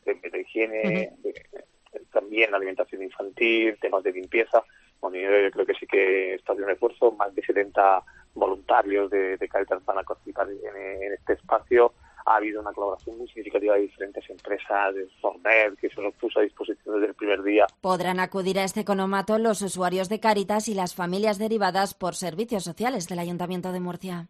de, 0.04 0.40
higiene, 0.40 1.12
también 2.12 2.54
alimentación 2.54 3.02
infantil, 3.02 3.76
temas 3.80 4.02
de 4.02 4.12
limpieza. 4.12 4.62
Bueno, 5.00 5.18
yo 5.18 5.50
creo 5.50 5.66
que 5.66 5.74
sí 5.74 5.86
que 5.86 6.34
está 6.34 6.52
haciendo 6.52 6.66
un 6.66 6.72
esfuerzo, 6.72 7.12
más 7.12 7.34
de 7.34 7.42
70 7.42 8.02
voluntarios 8.34 9.10
de, 9.10 9.36
de 9.36 9.48
Caritas 9.48 9.84
van 9.84 9.98
a 9.98 10.02
participar 10.02 10.48
en, 10.48 11.12
este 11.12 11.34
espacio 11.34 11.92
ha 12.24 12.36
habido 12.36 12.60
una 12.60 12.72
colaboración 12.72 13.18
muy 13.18 13.28
significativa 13.28 13.74
de 13.74 13.82
diferentes 13.82 14.28
empresas, 14.30 14.94
de 14.94 15.06
Forner, 15.20 15.74
que 15.80 15.90
se 15.90 16.00
nos 16.00 16.14
puso 16.14 16.40
a 16.40 16.42
disposición 16.42 16.94
desde 16.94 17.08
el 17.08 17.14
primer 17.14 17.42
día. 17.42 17.66
Podrán 17.80 18.20
acudir 18.20 18.58
a 18.58 18.64
este 18.64 18.80
economato 18.80 19.38
los 19.38 19.62
usuarios 19.62 20.08
de 20.08 20.20
Caritas 20.20 20.68
y 20.68 20.74
las 20.74 20.94
familias 20.94 21.38
derivadas 21.38 21.94
por 21.94 22.14
servicios 22.14 22.64
sociales 22.64 23.08
del 23.08 23.18
Ayuntamiento 23.18 23.72
de 23.72 23.80
Murcia. 23.80 24.28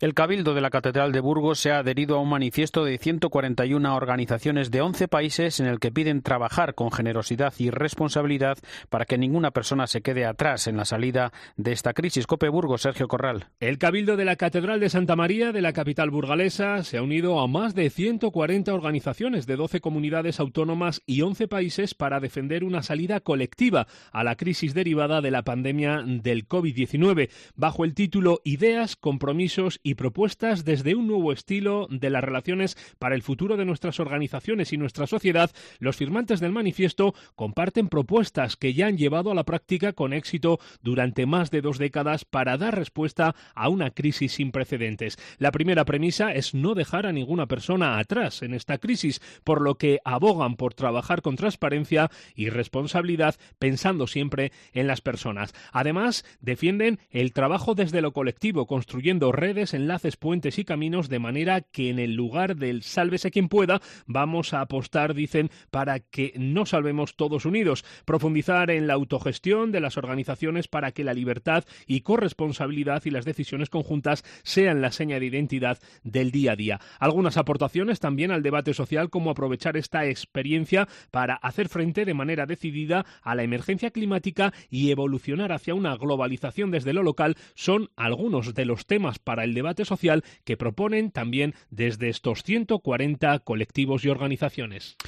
El 0.00 0.14
Cabildo 0.14 0.54
de 0.54 0.60
la 0.60 0.70
Catedral 0.70 1.12
de 1.12 1.20
Burgos 1.20 1.60
se 1.60 1.70
ha 1.70 1.78
adherido 1.78 2.16
a 2.16 2.20
un 2.20 2.28
manifiesto 2.28 2.84
de 2.84 2.98
141 2.98 3.94
organizaciones 3.94 4.70
de 4.70 4.80
11 4.80 5.08
países 5.08 5.60
en 5.60 5.66
el 5.66 5.78
que 5.78 5.92
piden 5.92 6.22
trabajar 6.22 6.74
con 6.74 6.90
generosidad 6.90 7.54
y 7.58 7.70
responsabilidad 7.70 8.58
para 8.88 9.04
que 9.04 9.18
ninguna 9.18 9.52
persona 9.52 9.86
se 9.86 10.02
quede 10.02 10.24
atrás 10.24 10.66
en 10.66 10.76
la 10.76 10.84
salida 10.84 11.32
de 11.56 11.72
esta 11.72 11.92
crisis. 11.92 12.26
Cope 12.26 12.48
Burgos, 12.48 12.82
Sergio 12.82 13.08
Corral. 13.08 13.46
El 13.60 13.78
Cabildo 13.78 14.16
de 14.16 14.24
la 14.24 14.36
Catedral 14.36 14.80
de 14.80 14.90
Santa 14.90 15.16
María 15.16 15.52
de 15.52 15.62
la 15.62 15.72
capital 15.72 16.10
burgalesa 16.10 16.82
se 16.82 16.98
ha 16.98 17.02
unido 17.02 17.35
a 17.40 17.46
más 17.46 17.74
de 17.74 17.90
140 17.90 18.72
organizaciones 18.72 19.46
de 19.46 19.56
12 19.56 19.80
comunidades 19.80 20.40
autónomas 20.40 21.02
y 21.06 21.22
11 21.22 21.48
países 21.48 21.94
para 21.94 22.20
defender 22.20 22.64
una 22.64 22.82
salida 22.82 23.20
colectiva 23.20 23.86
a 24.12 24.24
la 24.24 24.36
crisis 24.36 24.74
derivada 24.74 25.20
de 25.20 25.30
la 25.30 25.42
pandemia 25.42 26.02
del 26.06 26.48
COVID-19, 26.48 27.30
bajo 27.54 27.84
el 27.84 27.94
título 27.94 28.40
Ideas, 28.44 28.96
compromisos 28.96 29.80
y 29.82 29.94
propuestas 29.94 30.64
desde 30.64 30.94
un 30.94 31.06
nuevo 31.06 31.32
estilo 31.32 31.88
de 31.90 32.10
las 32.10 32.24
relaciones 32.24 32.76
para 32.98 33.14
el 33.14 33.22
futuro 33.22 33.56
de 33.56 33.64
nuestras 33.64 34.00
organizaciones 34.00 34.72
y 34.72 34.76
nuestra 34.76 35.06
sociedad. 35.06 35.50
Los 35.78 35.96
firmantes 35.96 36.40
del 36.40 36.52
manifiesto 36.52 37.14
comparten 37.34 37.88
propuestas 37.88 38.56
que 38.56 38.74
ya 38.74 38.86
han 38.86 38.98
llevado 38.98 39.30
a 39.30 39.34
la 39.34 39.44
práctica 39.44 39.92
con 39.92 40.12
éxito 40.12 40.58
durante 40.82 41.26
más 41.26 41.50
de 41.50 41.60
dos 41.60 41.78
décadas 41.78 42.24
para 42.24 42.56
dar 42.56 42.76
respuesta 42.76 43.34
a 43.54 43.68
una 43.68 43.90
crisis 43.90 44.32
sin 44.32 44.52
precedentes. 44.52 45.18
La 45.38 45.52
primera 45.52 45.84
premisa 45.84 46.32
es 46.32 46.54
no 46.54 46.74
dejar 46.74 47.06
a 47.06 47.12
ninguna 47.26 47.46
persona 47.46 47.98
atrás 47.98 48.42
en 48.42 48.54
esta 48.54 48.78
crisis, 48.78 49.20
por 49.42 49.60
lo 49.60 49.74
que 49.74 49.98
abogan 50.04 50.54
por 50.54 50.74
trabajar 50.74 51.22
con 51.22 51.34
transparencia 51.34 52.08
y 52.36 52.50
responsabilidad 52.50 53.34
pensando 53.58 54.06
siempre 54.06 54.52
en 54.72 54.86
las 54.86 55.00
personas. 55.00 55.52
Además, 55.72 56.24
defienden 56.40 57.00
el 57.10 57.32
trabajo 57.32 57.74
desde 57.74 58.00
lo 58.00 58.12
colectivo, 58.12 58.68
construyendo 58.68 59.32
redes, 59.32 59.74
enlaces, 59.74 60.16
puentes 60.16 60.60
y 60.60 60.64
caminos 60.64 61.08
de 61.08 61.18
manera 61.18 61.62
que 61.62 61.90
en 61.90 61.98
el 61.98 62.14
lugar 62.14 62.54
del 62.54 62.84
sálvese 62.84 63.32
quien 63.32 63.48
pueda, 63.48 63.82
vamos 64.06 64.54
a 64.54 64.60
apostar, 64.60 65.12
dicen, 65.12 65.50
para 65.72 65.98
que 65.98 66.32
no 66.36 66.64
salvemos 66.64 67.16
todos 67.16 67.44
unidos, 67.44 67.84
profundizar 68.04 68.70
en 68.70 68.86
la 68.86 68.94
autogestión 68.94 69.72
de 69.72 69.80
las 69.80 69.96
organizaciones 69.96 70.68
para 70.68 70.92
que 70.92 71.02
la 71.02 71.12
libertad 71.12 71.64
y 71.88 72.02
corresponsabilidad 72.02 73.02
y 73.04 73.10
las 73.10 73.24
decisiones 73.24 73.68
conjuntas 73.68 74.22
sean 74.44 74.80
la 74.80 74.92
seña 74.92 75.18
de 75.18 75.26
identidad 75.26 75.78
del 76.04 76.30
día 76.30 76.52
a 76.52 76.56
día. 76.56 76.80
Algunas 77.16 77.38
aportaciones 77.38 77.98
también 77.98 78.30
al 78.30 78.42
debate 78.42 78.74
social 78.74 79.08
como 79.08 79.30
aprovechar 79.30 79.78
esta 79.78 80.04
experiencia 80.04 80.86
para 81.10 81.36
hacer 81.36 81.70
frente 81.70 82.04
de 82.04 82.12
manera 82.12 82.44
decidida 82.44 83.06
a 83.22 83.34
la 83.34 83.42
emergencia 83.42 83.90
climática 83.90 84.52
y 84.68 84.90
evolucionar 84.90 85.50
hacia 85.50 85.74
una 85.74 85.96
globalización 85.96 86.70
desde 86.70 86.92
lo 86.92 87.02
local 87.02 87.36
son 87.54 87.88
algunos 87.96 88.52
de 88.52 88.66
los 88.66 88.84
temas 88.84 89.18
para 89.18 89.44
el 89.44 89.54
debate 89.54 89.86
social 89.86 90.24
que 90.44 90.58
proponen 90.58 91.10
también 91.10 91.54
desde 91.70 92.10
estos 92.10 92.42
140 92.42 93.38
colectivos 93.38 94.04
y 94.04 94.10
organizaciones. 94.10 94.98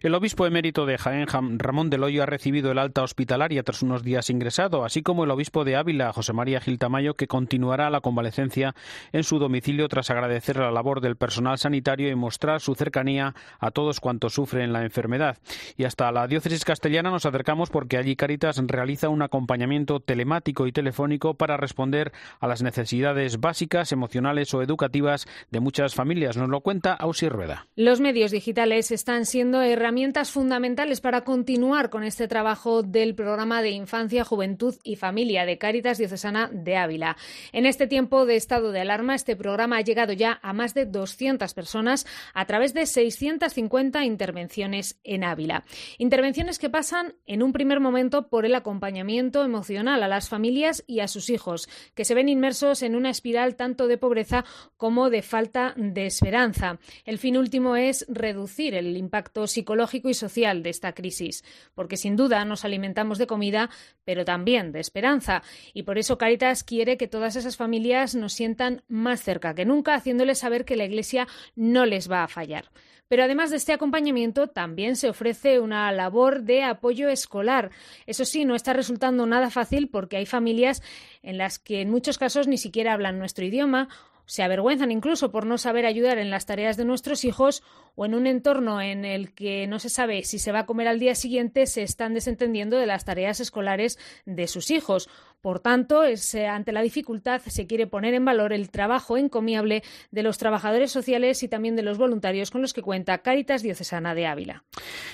El 0.00 0.14
obispo 0.14 0.46
emérito 0.46 0.86
de 0.86 0.96
Jaén, 0.96 1.26
Ramón 1.58 1.90
del 1.90 2.18
ha 2.18 2.24
recibido 2.24 2.72
el 2.72 2.78
alta 2.78 3.02
hospitalaria 3.02 3.62
tras 3.62 3.82
unos 3.82 4.02
días 4.02 4.30
ingresado, 4.30 4.86
así 4.86 5.02
como 5.02 5.24
el 5.24 5.30
obispo 5.30 5.66
de 5.66 5.76
Ávila, 5.76 6.14
José 6.14 6.32
María 6.32 6.62
Gil 6.62 6.78
Tamayo, 6.78 7.12
que 7.12 7.26
continuará 7.26 7.90
la 7.90 8.00
convalecencia 8.00 8.74
en 9.12 9.22
su 9.22 9.38
domicilio 9.38 9.86
tras 9.88 10.08
agradecer 10.08 10.56
la 10.56 10.70
labor 10.70 11.02
del 11.02 11.16
personal 11.16 11.57
sanitario 11.58 12.08
y 12.08 12.14
mostrar 12.14 12.60
su 12.60 12.74
cercanía 12.74 13.34
a 13.58 13.70
todos 13.70 14.00
cuantos 14.00 14.34
sufren 14.34 14.72
la 14.72 14.82
enfermedad. 14.82 15.38
Y 15.76 15.84
hasta 15.84 16.10
la 16.12 16.26
diócesis 16.26 16.64
castellana 16.64 17.10
nos 17.10 17.26
acercamos 17.26 17.70
porque 17.70 17.96
allí 17.96 18.16
Caritas 18.16 18.60
realiza 18.66 19.08
un 19.08 19.22
acompañamiento 19.22 20.00
telemático 20.00 20.66
y 20.66 20.72
telefónico 20.72 21.34
para 21.34 21.56
responder 21.56 22.12
a 22.40 22.46
las 22.46 22.62
necesidades 22.62 23.40
básicas, 23.40 23.92
emocionales 23.92 24.52
o 24.54 24.62
educativas 24.62 25.26
de 25.50 25.60
muchas 25.60 25.94
familias. 25.94 26.36
Nos 26.36 26.48
lo 26.48 26.60
cuenta 26.60 26.92
Ausi 26.94 27.28
Rueda. 27.28 27.66
Los 27.76 28.00
medios 28.00 28.30
digitales 28.30 28.90
están 28.90 29.26
siendo 29.26 29.62
herramientas 29.62 30.30
fundamentales 30.30 31.00
para 31.00 31.22
continuar 31.22 31.90
con 31.90 32.04
este 32.04 32.28
trabajo 32.28 32.82
del 32.82 33.14
programa 33.14 33.62
de 33.62 33.70
infancia, 33.70 34.24
juventud 34.24 34.74
y 34.82 34.96
familia 34.96 35.46
de 35.46 35.58
Caritas 35.58 35.98
Diocesana 35.98 36.48
de 36.52 36.76
Ávila. 36.76 37.16
En 37.52 37.66
este 37.66 37.86
tiempo 37.86 38.26
de 38.26 38.36
estado 38.36 38.72
de 38.72 38.80
alarma, 38.80 39.14
este 39.14 39.36
programa 39.36 39.78
ha 39.78 39.82
llegado 39.82 40.12
ya 40.12 40.38
a 40.42 40.52
más 40.52 40.74
de 40.74 40.86
200 40.86 41.47
personas 41.54 42.06
a 42.34 42.46
través 42.46 42.74
de 42.74 42.86
650 42.86 44.04
intervenciones 44.04 44.98
en 45.04 45.24
Ávila. 45.24 45.64
Intervenciones 45.98 46.58
que 46.58 46.70
pasan 46.70 47.14
en 47.26 47.42
un 47.42 47.52
primer 47.52 47.80
momento 47.80 48.28
por 48.28 48.46
el 48.46 48.54
acompañamiento 48.54 49.44
emocional 49.44 50.02
a 50.02 50.08
las 50.08 50.28
familias 50.28 50.84
y 50.86 51.00
a 51.00 51.08
sus 51.08 51.30
hijos, 51.30 51.68
que 51.94 52.04
se 52.04 52.14
ven 52.14 52.28
inmersos 52.28 52.82
en 52.82 52.96
una 52.96 53.10
espiral 53.10 53.56
tanto 53.56 53.86
de 53.86 53.98
pobreza 53.98 54.44
como 54.76 55.10
de 55.10 55.22
falta 55.22 55.74
de 55.76 56.06
esperanza. 56.06 56.78
El 57.04 57.18
fin 57.18 57.36
último 57.36 57.76
es 57.76 58.06
reducir 58.08 58.74
el 58.74 58.96
impacto 58.96 59.46
psicológico 59.46 60.08
y 60.08 60.14
social 60.14 60.62
de 60.62 60.70
esta 60.70 60.92
crisis, 60.92 61.44
porque 61.74 61.96
sin 61.96 62.16
duda 62.16 62.44
nos 62.44 62.64
alimentamos 62.64 63.18
de 63.18 63.26
comida, 63.26 63.70
pero 64.04 64.24
también 64.24 64.72
de 64.72 64.80
esperanza. 64.80 65.42
Y 65.74 65.82
por 65.82 65.98
eso 65.98 66.18
Caritas 66.18 66.64
quiere 66.64 66.96
que 66.96 67.08
todas 67.08 67.36
esas 67.36 67.56
familias 67.56 68.14
nos 68.14 68.32
sientan 68.32 68.82
más 68.88 69.22
cerca 69.22 69.54
que 69.54 69.64
nunca, 69.64 69.94
haciéndoles 69.94 70.38
saber 70.38 70.64
que 70.64 70.76
la 70.76 70.84
Iglesia 70.84 71.26
no 71.56 71.86
les 71.86 72.10
va 72.10 72.24
a 72.24 72.28
fallar. 72.28 72.70
Pero 73.08 73.24
además 73.24 73.50
de 73.50 73.56
este 73.56 73.72
acompañamiento, 73.72 74.48
también 74.48 74.94
se 74.94 75.08
ofrece 75.08 75.60
una 75.60 75.90
labor 75.92 76.42
de 76.42 76.62
apoyo 76.62 77.08
escolar. 77.08 77.70
Eso 78.06 78.24
sí, 78.26 78.44
no 78.44 78.54
está 78.54 78.74
resultando 78.74 79.26
nada 79.26 79.50
fácil 79.50 79.88
porque 79.88 80.18
hay 80.18 80.26
familias 80.26 80.82
en 81.22 81.38
las 81.38 81.58
que 81.58 81.80
en 81.80 81.90
muchos 81.90 82.18
casos 82.18 82.48
ni 82.48 82.58
siquiera 82.58 82.92
hablan 82.92 83.18
nuestro 83.18 83.46
idioma 83.46 83.88
se 84.28 84.42
avergüenzan 84.42 84.92
incluso 84.92 85.30
por 85.30 85.46
no 85.46 85.56
saber 85.56 85.86
ayudar 85.86 86.18
en 86.18 86.28
las 86.28 86.44
tareas 86.44 86.76
de 86.76 86.84
nuestros 86.84 87.24
hijos 87.24 87.62
o 87.94 88.04
en 88.04 88.14
un 88.14 88.26
entorno 88.26 88.82
en 88.82 89.06
el 89.06 89.32
que 89.32 89.66
no 89.66 89.78
se 89.78 89.88
sabe 89.88 90.22
si 90.22 90.38
se 90.38 90.52
va 90.52 90.60
a 90.60 90.66
comer 90.66 90.86
al 90.86 91.00
día 91.00 91.14
siguiente 91.14 91.64
se 91.64 91.82
están 91.82 92.12
desentendiendo 92.12 92.76
de 92.76 92.84
las 92.84 93.06
tareas 93.06 93.40
escolares 93.40 93.98
de 94.26 94.46
sus 94.46 94.70
hijos. 94.70 95.08
Por 95.40 95.60
tanto, 95.60 96.02
ante 96.02 96.72
la 96.72 96.82
dificultad 96.82 97.40
se 97.46 97.68
quiere 97.68 97.86
poner 97.86 98.12
en 98.14 98.24
valor 98.24 98.52
el 98.52 98.70
trabajo 98.70 99.16
encomiable 99.16 99.84
de 100.10 100.24
los 100.24 100.36
trabajadores 100.36 100.90
sociales 100.90 101.44
y 101.44 101.48
también 101.48 101.76
de 101.76 101.84
los 101.84 101.96
voluntarios 101.96 102.50
con 102.50 102.60
los 102.60 102.72
que 102.72 102.82
cuenta 102.82 103.18
Cáritas 103.18 103.62
Diocesana 103.62 104.16
de 104.16 104.26
Ávila. 104.26 104.64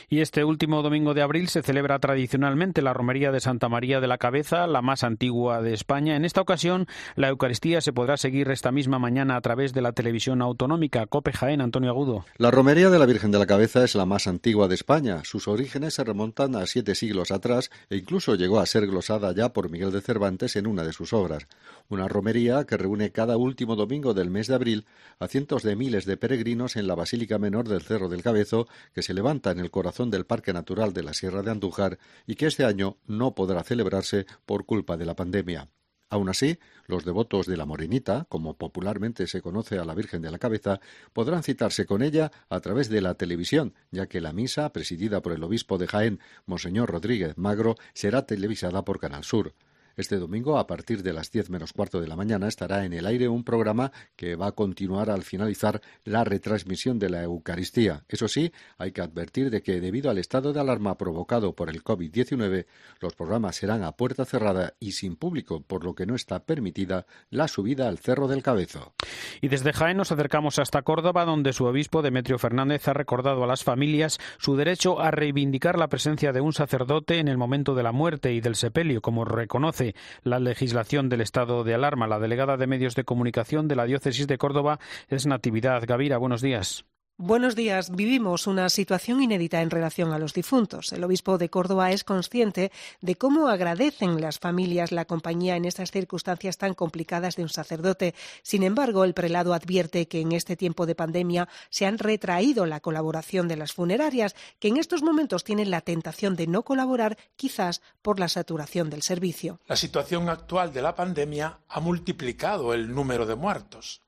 Y 0.08 0.20
este 0.20 0.42
último 0.42 0.80
domingo 0.80 1.12
de 1.12 1.20
abril 1.20 1.48
se 1.48 1.62
celebra 1.62 1.98
tradicionalmente 1.98 2.80
la 2.80 2.94
romería 2.94 3.32
de 3.32 3.40
Santa 3.40 3.68
María 3.68 4.00
de 4.00 4.06
la 4.06 4.16
Cabeza, 4.16 4.66
la 4.66 4.80
más 4.80 5.04
antigua 5.04 5.60
de 5.60 5.74
España. 5.74 6.16
En 6.16 6.24
esta 6.24 6.40
ocasión, 6.40 6.86
la 7.16 7.28
Eucaristía 7.28 7.82
se 7.82 7.92
podrá 7.92 8.16
seguir 8.16 8.50
esta 8.50 8.72
misma 8.72 8.98
mañana 8.98 9.36
a 9.36 9.42
través 9.42 9.74
de 9.74 9.82
la 9.82 9.92
televisión 9.92 10.40
autonómica 10.40 11.06
Cope 11.06 11.32
Jaén, 11.32 11.60
Antonio 11.60 11.90
Agudo. 11.90 12.24
La 12.38 12.50
romería 12.50 12.88
de 12.88 12.98
la 12.98 13.04
Virgen 13.04 13.30
de 13.30 13.38
la 13.38 13.46
Cabeza 13.46 13.84
es 13.84 13.94
la 13.94 14.06
más 14.06 14.26
antigua 14.26 14.68
de 14.68 14.74
España. 14.74 15.20
Sus 15.24 15.48
orígenes 15.48 15.92
se 15.92 16.04
remontan 16.04 16.56
a 16.56 16.66
siete 16.66 16.94
siglos 16.94 17.30
atrás 17.30 17.70
e 17.90 17.96
incluso 17.96 18.36
llegó 18.36 18.58
a 18.58 18.64
ser 18.64 18.86
glosada 18.86 19.34
ya 19.34 19.52
por 19.52 19.70
Miguel 19.70 19.92
de 19.92 20.00
Cervantes 20.00 20.13
en 20.14 20.66
una 20.66 20.84
de 20.84 20.92
sus 20.92 21.12
obras. 21.12 21.46
Una 21.88 22.08
romería 22.08 22.64
que 22.64 22.76
reúne 22.76 23.10
cada 23.10 23.36
último 23.36 23.76
domingo 23.76 24.14
del 24.14 24.30
mes 24.30 24.46
de 24.46 24.54
abril 24.54 24.86
a 25.18 25.28
cientos 25.28 25.62
de 25.62 25.76
miles 25.76 26.06
de 26.06 26.16
peregrinos 26.16 26.76
en 26.76 26.86
la 26.86 26.94
Basílica 26.94 27.38
Menor 27.38 27.68
del 27.68 27.82
Cerro 27.82 28.08
del 28.08 28.22
Cabezo, 28.22 28.68
que 28.94 29.02
se 29.02 29.12
levanta 29.12 29.50
en 29.50 29.58
el 29.58 29.70
corazón 29.70 30.10
del 30.10 30.24
Parque 30.24 30.52
Natural 30.52 30.92
de 30.92 31.02
la 31.02 31.14
Sierra 31.14 31.42
de 31.42 31.50
Andújar 31.50 31.98
y 32.26 32.36
que 32.36 32.46
este 32.46 32.64
año 32.64 32.96
no 33.06 33.34
podrá 33.34 33.64
celebrarse 33.64 34.26
por 34.46 34.66
culpa 34.66 34.96
de 34.96 35.06
la 35.06 35.16
pandemia. 35.16 35.68
Aún 36.10 36.28
así, 36.28 36.58
los 36.86 37.04
devotos 37.04 37.46
de 37.46 37.56
la 37.56 37.66
Morenita, 37.66 38.26
como 38.28 38.56
popularmente 38.56 39.26
se 39.26 39.42
conoce 39.42 39.78
a 39.78 39.84
la 39.84 39.94
Virgen 39.94 40.22
de 40.22 40.30
la 40.30 40.38
Cabeza, 40.38 40.78
podrán 41.12 41.42
citarse 41.42 41.86
con 41.86 42.02
ella 42.02 42.30
a 42.48 42.60
través 42.60 42.88
de 42.88 43.00
la 43.00 43.14
televisión, 43.14 43.74
ya 43.90 44.06
que 44.06 44.20
la 44.20 44.32
misa, 44.32 44.72
presidida 44.72 45.22
por 45.22 45.32
el 45.32 45.42
obispo 45.42 45.76
de 45.76 45.88
Jaén, 45.88 46.20
Monseñor 46.46 46.90
Rodríguez 46.90 47.36
Magro, 47.36 47.74
será 47.94 48.26
televisada 48.26 48.84
por 48.84 49.00
Canal 49.00 49.24
Sur. 49.24 49.54
Este 49.96 50.18
domingo, 50.18 50.58
a 50.58 50.66
partir 50.66 51.04
de 51.04 51.12
las 51.12 51.30
diez 51.30 51.50
menos 51.50 51.72
cuarto 51.72 52.00
de 52.00 52.08
la 52.08 52.16
mañana, 52.16 52.48
estará 52.48 52.84
en 52.84 52.92
el 52.92 53.06
aire 53.06 53.28
un 53.28 53.44
programa 53.44 53.92
que 54.16 54.34
va 54.34 54.48
a 54.48 54.52
continuar 54.52 55.08
al 55.08 55.22
finalizar 55.22 55.80
la 56.04 56.24
retransmisión 56.24 56.98
de 56.98 57.10
la 57.10 57.22
Eucaristía. 57.22 58.02
Eso 58.08 58.26
sí, 58.26 58.50
hay 58.76 58.90
que 58.90 59.02
advertir 59.02 59.50
de 59.50 59.62
que 59.62 59.80
debido 59.80 60.10
al 60.10 60.18
estado 60.18 60.52
de 60.52 60.58
alarma 60.58 60.98
provocado 60.98 61.54
por 61.54 61.70
el 61.70 61.84
COVID-19, 61.84 62.66
los 62.98 63.14
programas 63.14 63.54
serán 63.54 63.84
a 63.84 63.92
puerta 63.92 64.24
cerrada 64.24 64.74
y 64.80 64.92
sin 64.92 65.14
público, 65.14 65.60
por 65.60 65.84
lo 65.84 65.94
que 65.94 66.06
no 66.06 66.16
está 66.16 66.40
permitida 66.40 67.06
la 67.30 67.46
subida 67.46 67.88
al 67.88 67.98
Cerro 67.98 68.26
del 68.26 68.42
Cabezo. 68.42 68.94
Y 69.40 69.46
desde 69.46 69.72
Jaén 69.72 69.96
nos 69.96 70.10
acercamos 70.10 70.58
hasta 70.58 70.82
Córdoba, 70.82 71.24
donde 71.24 71.52
su 71.52 71.66
obispo 71.66 72.02
Demetrio 72.02 72.38
Fernández 72.38 72.88
ha 72.88 72.94
recordado 72.94 73.44
a 73.44 73.46
las 73.46 73.62
familias 73.62 74.18
su 74.38 74.56
derecho 74.56 75.00
a 75.00 75.12
reivindicar 75.12 75.78
la 75.78 75.88
presencia 75.88 76.32
de 76.32 76.40
un 76.40 76.52
sacerdote 76.52 77.18
en 77.18 77.28
el 77.28 77.38
momento 77.38 77.76
de 77.76 77.84
la 77.84 77.92
muerte 77.92 78.32
y 78.32 78.40
del 78.40 78.56
sepelio, 78.56 79.00
como 79.00 79.24
reconoce 79.24 79.83
la 80.22 80.38
legislación 80.38 81.08
del 81.08 81.20
estado 81.20 81.64
de 81.64 81.74
alarma. 81.74 82.06
La 82.06 82.18
delegada 82.18 82.56
de 82.56 82.66
Medios 82.66 82.94
de 82.94 83.04
Comunicación 83.04 83.68
de 83.68 83.76
la 83.76 83.84
Diócesis 83.84 84.26
de 84.26 84.38
Córdoba 84.38 84.78
es 85.08 85.26
Natividad 85.26 85.82
Gavira. 85.86 86.18
Buenos 86.18 86.40
días. 86.40 86.84
Buenos 87.16 87.54
días. 87.54 87.94
Vivimos 87.94 88.48
una 88.48 88.68
situación 88.68 89.22
inédita 89.22 89.62
en 89.62 89.70
relación 89.70 90.12
a 90.12 90.18
los 90.18 90.34
difuntos. 90.34 90.92
El 90.92 91.04
obispo 91.04 91.38
de 91.38 91.48
Córdoba 91.48 91.92
es 91.92 92.02
consciente 92.02 92.72
de 93.02 93.14
cómo 93.14 93.46
agradecen 93.46 94.20
las 94.20 94.40
familias 94.40 94.90
la 94.90 95.04
compañía 95.04 95.54
en 95.54 95.64
estas 95.64 95.92
circunstancias 95.92 96.58
tan 96.58 96.74
complicadas 96.74 97.36
de 97.36 97.44
un 97.44 97.50
sacerdote. 97.50 98.16
Sin 98.42 98.64
embargo, 98.64 99.04
el 99.04 99.14
prelado 99.14 99.54
advierte 99.54 100.08
que 100.08 100.22
en 100.22 100.32
este 100.32 100.56
tiempo 100.56 100.86
de 100.86 100.96
pandemia 100.96 101.48
se 101.70 101.86
han 101.86 101.98
retraído 101.98 102.66
la 102.66 102.80
colaboración 102.80 103.46
de 103.46 103.58
las 103.58 103.72
funerarias, 103.72 104.34
que 104.58 104.66
en 104.66 104.76
estos 104.76 105.04
momentos 105.04 105.44
tienen 105.44 105.70
la 105.70 105.82
tentación 105.82 106.34
de 106.34 106.48
no 106.48 106.64
colaborar, 106.64 107.16
quizás 107.36 107.80
por 108.02 108.18
la 108.18 108.28
saturación 108.28 108.90
del 108.90 109.02
servicio. 109.02 109.60
La 109.68 109.76
situación 109.76 110.28
actual 110.28 110.72
de 110.72 110.82
la 110.82 110.96
pandemia 110.96 111.60
ha 111.68 111.78
multiplicado 111.78 112.74
el 112.74 112.92
número 112.92 113.24
de 113.24 113.36
muertos, 113.36 114.02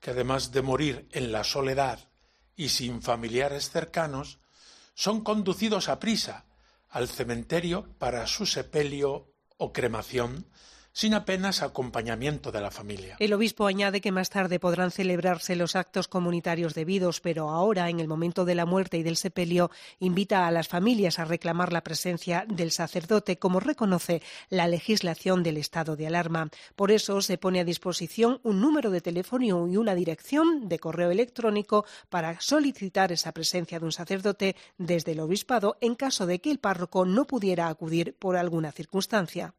que 0.00 0.12
además 0.12 0.52
de 0.52 0.62
morir 0.62 1.06
en 1.12 1.32
la 1.32 1.44
soledad, 1.44 2.09
y 2.60 2.68
sin 2.68 3.00
familiares 3.00 3.70
cercanos, 3.70 4.38
son 4.94 5.22
conducidos 5.24 5.88
a 5.88 5.98
prisa 5.98 6.44
al 6.90 7.08
cementerio 7.08 7.88
para 7.98 8.26
su 8.26 8.44
sepelio 8.44 9.32
o 9.56 9.72
cremación 9.72 10.46
sin 10.92 11.14
apenas 11.14 11.62
acompañamiento 11.62 12.52
de 12.52 12.60
la 12.60 12.70
familia. 12.70 13.16
El 13.18 13.32
obispo 13.32 13.66
añade 13.66 14.00
que 14.00 14.12
más 14.12 14.30
tarde 14.30 14.58
podrán 14.60 14.90
celebrarse 14.90 15.56
los 15.56 15.76
actos 15.76 16.08
comunitarios 16.08 16.74
debidos, 16.74 17.20
pero 17.20 17.50
ahora, 17.50 17.88
en 17.88 18.00
el 18.00 18.08
momento 18.08 18.44
de 18.44 18.54
la 18.54 18.66
muerte 18.66 18.98
y 18.98 19.02
del 19.02 19.16
sepelio, 19.16 19.70
invita 19.98 20.46
a 20.46 20.50
las 20.50 20.68
familias 20.68 21.18
a 21.18 21.24
reclamar 21.24 21.72
la 21.72 21.82
presencia 21.82 22.44
del 22.48 22.70
sacerdote, 22.70 23.38
como 23.38 23.60
reconoce 23.60 24.22
la 24.48 24.68
legislación 24.68 25.42
del 25.42 25.56
estado 25.56 25.96
de 25.96 26.06
alarma. 26.06 26.50
Por 26.76 26.90
eso 26.90 27.20
se 27.20 27.38
pone 27.38 27.60
a 27.60 27.64
disposición 27.64 28.40
un 28.42 28.60
número 28.60 28.90
de 28.90 29.00
teléfono 29.00 29.30
y 29.68 29.76
una 29.76 29.94
dirección 29.94 30.68
de 30.68 30.78
correo 30.78 31.10
electrónico 31.10 31.84
para 32.08 32.40
solicitar 32.40 33.12
esa 33.12 33.32
presencia 33.32 33.78
de 33.78 33.84
un 33.84 33.92
sacerdote 33.92 34.56
desde 34.78 35.12
el 35.12 35.20
obispado 35.20 35.76
en 35.80 35.94
caso 35.94 36.26
de 36.26 36.40
que 36.40 36.50
el 36.50 36.58
párroco 36.58 37.04
no 37.04 37.26
pudiera 37.26 37.68
acudir 37.68 38.16
por 38.18 38.36
alguna 38.36 38.72
circunstancia. 38.72 39.54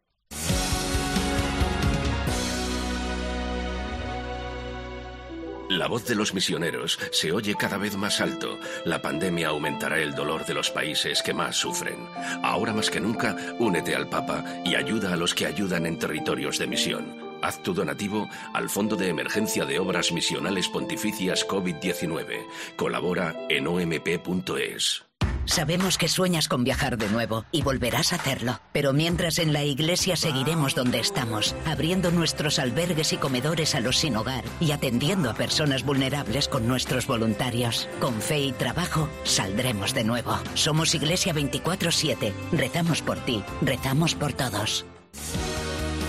La 5.71 5.87
voz 5.87 6.05
de 6.05 6.15
los 6.15 6.33
misioneros 6.33 6.99
se 7.11 7.31
oye 7.31 7.55
cada 7.55 7.77
vez 7.77 7.95
más 7.95 8.19
alto. 8.19 8.59
La 8.83 9.01
pandemia 9.01 9.47
aumentará 9.47 9.99
el 9.99 10.13
dolor 10.13 10.45
de 10.45 10.53
los 10.53 10.69
países 10.69 11.23
que 11.23 11.33
más 11.33 11.55
sufren. 11.55 12.09
Ahora 12.43 12.73
más 12.73 12.89
que 12.89 12.99
nunca, 12.99 13.37
únete 13.57 13.95
al 13.95 14.09
Papa 14.09 14.43
y 14.65 14.75
ayuda 14.75 15.13
a 15.13 15.15
los 15.15 15.33
que 15.33 15.45
ayudan 15.45 15.85
en 15.85 15.97
territorios 15.97 16.57
de 16.57 16.67
misión. 16.67 17.37
Haz 17.41 17.63
tu 17.63 17.73
donativo 17.73 18.27
al 18.53 18.69
Fondo 18.69 18.97
de 18.97 19.07
Emergencia 19.07 19.63
de 19.63 19.79
Obras 19.79 20.11
Misionales 20.11 20.67
Pontificias 20.67 21.47
COVID-19. 21.47 22.75
Colabora 22.75 23.33
en 23.47 23.65
omp.es. 23.65 25.10
Sabemos 25.45 25.97
que 25.97 26.07
sueñas 26.07 26.47
con 26.47 26.63
viajar 26.63 26.97
de 26.97 27.09
nuevo 27.09 27.45
y 27.51 27.61
volverás 27.61 28.13
a 28.13 28.17
hacerlo. 28.17 28.59
Pero 28.71 28.93
mientras 28.93 29.39
en 29.39 29.53
la 29.53 29.63
iglesia 29.63 30.15
seguiremos 30.15 30.75
donde 30.75 30.99
estamos, 30.99 31.55
abriendo 31.65 32.11
nuestros 32.11 32.59
albergues 32.59 33.13
y 33.13 33.17
comedores 33.17 33.75
a 33.75 33.79
los 33.79 33.97
sin 33.97 34.15
hogar 34.15 34.43
y 34.59 34.71
atendiendo 34.71 35.29
a 35.29 35.33
personas 35.33 35.83
vulnerables 35.83 36.47
con 36.47 36.67
nuestros 36.67 37.07
voluntarios. 37.07 37.89
Con 37.99 38.21
fe 38.21 38.39
y 38.39 38.51
trabajo 38.51 39.09
saldremos 39.23 39.93
de 39.93 40.03
nuevo. 40.03 40.37
Somos 40.53 40.95
Iglesia 40.95 41.33
24-7. 41.33 42.33
Rezamos 42.51 43.01
por 43.01 43.17
ti, 43.19 43.43
rezamos 43.61 44.15
por 44.15 44.33
todos. 44.33 44.85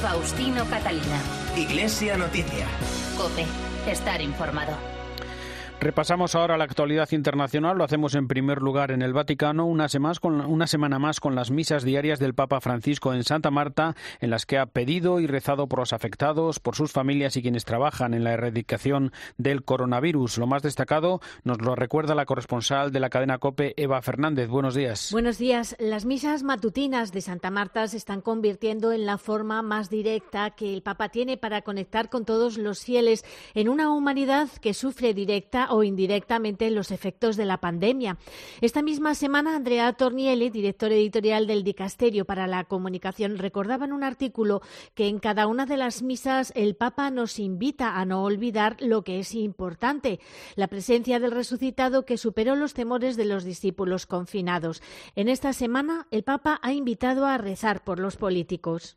Faustino 0.02 0.64
Catalina. 0.66 1.20
Iglesia 1.56 2.16
Noticia. 2.16 2.66
Cope. 3.16 3.46
Estar 3.86 4.20
informado. 4.20 4.91
Repasamos 5.82 6.36
ahora 6.36 6.56
la 6.56 6.62
actualidad 6.62 7.10
internacional. 7.10 7.76
Lo 7.76 7.82
hacemos 7.82 8.14
en 8.14 8.28
primer 8.28 8.62
lugar 8.62 8.92
en 8.92 9.02
el 9.02 9.12
Vaticano, 9.12 9.66
una, 9.66 9.88
una, 10.22 10.66
semana 10.68 11.00
más 11.00 11.18
con 11.18 11.34
las 11.34 11.50
misas 11.50 11.82
diarias 11.82 12.20
del 12.20 12.34
Papa 12.34 12.60
Francisco 12.60 13.12
en 13.12 13.24
Santa 13.24 13.50
Marta, 13.50 13.96
en 14.20 14.30
las 14.30 14.46
que 14.46 14.58
ha 14.58 14.66
pedido 14.66 15.18
y 15.18 15.26
rezado 15.26 15.66
por 15.66 15.80
los 15.80 15.92
afectados, 15.92 16.60
por 16.60 16.76
sus 16.76 16.92
familias 16.92 17.36
y 17.36 17.42
quienes 17.42 17.64
trabajan 17.64 18.14
en 18.14 18.22
la 18.22 18.32
erradicación 18.32 19.10
del 19.38 19.64
coronavirus. 19.64 20.38
Lo 20.38 20.47
más 20.47 20.62
destacado 20.62 21.21
nos 21.42 21.60
lo 21.60 21.75
recuerda 21.75 22.14
la 22.14 22.26
corresponsal 22.26 22.92
de 22.92 23.00
la 23.00 23.10
cadena 23.10 23.38
COPE, 23.38 23.75
Eva 23.76 24.00
Fernández. 24.02 24.49
Buenos 24.49 24.76
días. 24.76 25.08
Buenos 25.10 25.38
días. 25.38 25.75
Las 25.80 26.04
misas 26.04 26.45
matutinas 26.45 27.10
de 27.10 27.23
Santa 27.23 27.50
Marta 27.50 27.88
se 27.88 27.97
están 27.97 28.21
convirtiendo 28.21 28.92
en 28.92 29.04
la 29.04 29.18
forma 29.18 29.62
más 29.62 29.90
directa 29.90 30.50
que 30.50 30.75
el 30.75 30.82
Papa 30.82 31.08
tiene 31.08 31.38
para 31.38 31.62
conectar 31.62 32.08
con 32.08 32.25
todos 32.25 32.56
los 32.56 32.84
fieles 32.84 33.25
en 33.54 33.68
una 33.68 33.90
humanidad 33.90 34.49
que 34.60 34.75
sufre 34.75 35.12
directa 35.12 35.72
o 35.73 35.82
indirectamente 35.82 36.71
los 36.71 36.91
efectos 36.91 37.37
de 37.37 37.47
la 37.47 37.58
pandemia. 37.58 38.19
Esta 38.61 38.82
misma 38.82 39.15
semana, 39.15 39.56
Andrea 39.56 39.93
Tornielli, 39.95 40.50
director 40.50 40.93
editorial 40.93 41.47
del 41.47 41.65
Dicasterio 41.65 42.25
para 42.25 42.47
la 42.47 42.65
Comunicación, 42.65 43.39
recordaba 43.39 43.87
en 43.87 43.93
un 43.93 44.04
artículo 44.04 44.61
que 44.95 45.08
en 45.08 45.19
cada 45.19 45.47
una 45.47 45.65
de 45.65 45.78
las 45.78 46.02
misas 46.02 46.52
el 46.54 46.76
Papa 46.76 47.11
nos 47.11 47.39
invita 47.39 47.99
a 47.99 48.04
no 48.04 48.23
olvidar 48.23 48.76
lo 48.80 49.02
que 49.02 49.19
es 49.19 49.35
importante, 49.35 50.21
la 50.56 50.69
presencia 50.69 51.19
del 51.21 51.30
resucitado 51.30 52.04
que 52.04 52.19
superó 52.19 52.54
los 52.54 52.75
temores 52.75 53.17
de 53.17 53.25
los 53.25 53.45
discípulos 53.45 54.06
confinados. 54.06 54.82
En 55.17 55.28
esta 55.28 55.52
semana, 55.52 56.06
el 56.11 56.23
Papa 56.23 56.61
ha 56.63 56.73
invitado 56.73 57.26
a 57.26 57.39
rezar 57.39 57.82
por 57.82 57.99
los 57.99 58.17
políticos. 58.17 58.97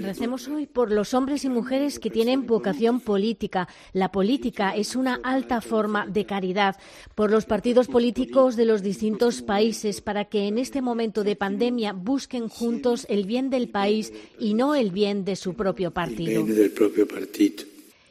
Recemos 0.00 0.48
hoy 0.48 0.66
por 0.66 0.90
los 0.90 1.12
hombres 1.12 1.44
y 1.44 1.50
mujeres 1.50 1.98
que 1.98 2.08
tienen 2.08 2.46
vocación 2.46 3.00
política. 3.00 3.68
La 3.92 4.10
política 4.10 4.29
es 4.76 4.96
una 4.96 5.20
alta 5.22 5.60
forma 5.60 6.06
de 6.06 6.24
caridad. 6.24 6.76
Por 7.14 7.30
los 7.30 7.46
partidos 7.46 7.88
políticos 7.88 8.56
de 8.56 8.64
los 8.64 8.82
distintos 8.82 9.42
países 9.42 10.00
para 10.00 10.26
que 10.26 10.46
en 10.46 10.58
este 10.58 10.82
momento 10.82 11.24
de 11.24 11.36
pandemia 11.36 11.92
busquen 11.92 12.48
juntos 12.48 13.06
el 13.08 13.24
bien 13.24 13.50
del 13.50 13.68
país 13.68 14.12
y 14.38 14.54
no 14.54 14.74
el 14.74 14.90
bien 14.90 15.24
de 15.24 15.36
su 15.36 15.54
propio 15.54 15.90
partido 15.90 16.44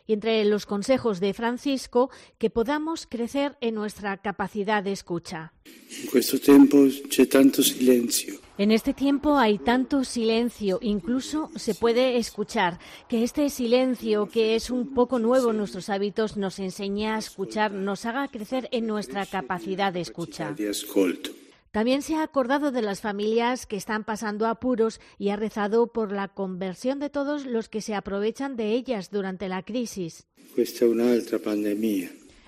y 0.10 0.14
entre 0.14 0.44
los 0.44 0.66
consejos 0.66 1.20
de 1.20 1.36
Francisco 1.36 2.10
que 2.40 2.50
podamos 2.50 3.06
crecer 3.06 3.58
en 3.62 3.76
nuestra 3.76 4.18
capacidad 4.18 4.84
de 4.84 4.92
escucha. 4.92 5.54
En 8.58 8.72
este 8.72 8.94
tiempo 8.96 9.38
hay 9.38 9.60
tanto 9.60 10.04
silencio, 10.04 10.80
incluso 10.82 11.52
se 11.56 11.76
puede 11.76 12.18
escuchar 12.18 12.80
que 13.08 13.24
este 13.24 13.52
silencio, 13.52 14.28
que 14.28 14.56
es 14.56 14.72
un 14.72 14.96
poco 14.96 15.20
nuevo 15.20 15.52
en 15.52 15.58
nuestros 15.58 15.90
hábitos, 15.90 16.38
nos 16.38 16.58
enseña 16.58 17.16
a 17.16 17.20
escuchar, 17.20 17.72
nos 17.72 18.08
haga 18.08 18.28
crecer 18.30 18.68
en 18.72 18.88
nuestra 18.88 19.28
capacidad 19.28 19.94
de 19.94 20.02
escucha. 20.02 20.56
También 21.72 22.02
se 22.02 22.16
ha 22.16 22.24
acordado 22.24 22.72
de 22.72 22.82
las 22.82 23.02
familias 23.02 23.68
que 23.68 23.78
están 23.78 24.04
pasando 24.04 24.48
apuros 24.48 25.00
y 25.20 25.30
ha 25.30 25.36
rezado 25.36 25.88
por 25.88 26.12
la 26.12 26.28
conversión 26.28 27.00
de 27.00 27.10
todos 27.10 27.46
los 27.46 27.70
que 27.70 27.82
se 27.82 27.94
aprovechan 27.94 28.56
de 28.56 28.72
ellas 28.74 29.12
durante 29.12 29.48
la 29.50 29.62
crisis. 29.64 30.28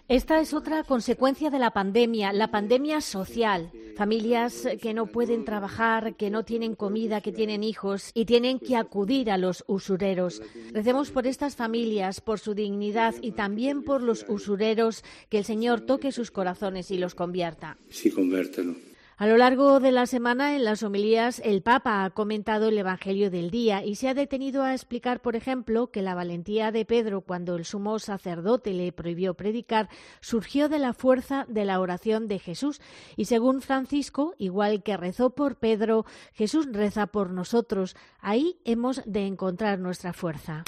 Esta 0.08 0.42
es 0.42 0.54
otra 0.54 0.84
consecuencia 0.84 1.50
de 1.50 1.60
la 1.60 1.72
pandemia, 1.72 2.34
la 2.34 2.50
pandemia 2.50 3.00
social. 3.00 3.72
Familias 3.96 4.68
que 4.82 4.94
no 4.94 5.06
pueden 5.06 5.46
trabajar, 5.46 6.16
que 6.16 6.30
no 6.30 6.44
tienen 6.44 6.76
comida, 6.76 7.22
que 7.22 7.32
tienen 7.32 7.64
hijos 7.64 8.12
y 8.14 8.26
tienen 8.26 8.60
que 8.60 8.76
acudir 8.76 9.32
a 9.32 9.38
los 9.38 9.64
usureros. 9.68 10.42
Recemos 10.74 11.12
por 11.12 11.28
estas 11.28 11.56
familias, 11.56 12.20
por 12.20 12.40
su 12.40 12.56
dignidad 12.56 13.16
y 13.22 13.34
también 13.34 13.84
por 13.84 14.02
los 14.02 14.26
usureros, 14.28 15.04
que 15.30 15.38
el 15.38 15.46
Señor 15.46 15.82
toque 15.82 16.12
sus 16.12 16.32
corazones 16.32 16.92
y 16.92 16.98
los 16.98 17.16
convierta. 17.16 17.78
Sí, 17.90 18.12
a 19.22 19.28
lo 19.28 19.38
largo 19.38 19.80
de 19.80 19.92
la 19.92 20.08
semana, 20.08 20.56
en 20.56 20.64
las 20.64 20.82
homilías, 20.82 21.44
el 21.46 21.62
Papa 21.62 22.04
ha 22.04 22.10
comentado 22.10 22.70
el 22.70 22.78
Evangelio 22.80 23.30
del 23.30 23.52
día 23.52 23.86
y 23.86 23.94
se 23.94 24.10
ha 24.10 24.16
detenido 24.16 24.64
a 24.64 24.74
explicar, 24.74 25.22
por 25.22 25.36
ejemplo, 25.36 25.92
que 25.92 26.02
la 26.02 26.16
valentía 26.16 26.72
de 26.72 26.86
Pedro 26.86 27.22
cuando 27.22 27.56
el 27.56 27.64
sumo 27.64 28.00
sacerdote 28.00 28.74
le 28.74 28.92
prohibió 28.92 29.36
predicar 29.36 29.90
surgió 30.22 30.70
de 30.70 30.80
la 30.80 30.94
fuerza 30.94 31.46
de 31.48 31.66
la 31.66 31.80
oración 31.80 32.28
de 32.28 32.40
Jesús. 32.40 32.82
Y 33.16 33.26
según 33.26 33.62
Francisco, 33.62 34.34
igual 34.40 34.82
que 34.82 34.98
rezó 34.98 35.30
por 35.30 35.58
Pedro, 35.58 36.04
Jesús 36.34 36.68
reza 36.72 37.06
por 37.06 37.30
nosotros. 37.30 37.96
Ahí 38.22 38.58
hemos 38.66 39.04
de 39.06 39.28
encontrar 39.28 39.78
nuestra 39.78 40.14
fuerza. 40.14 40.64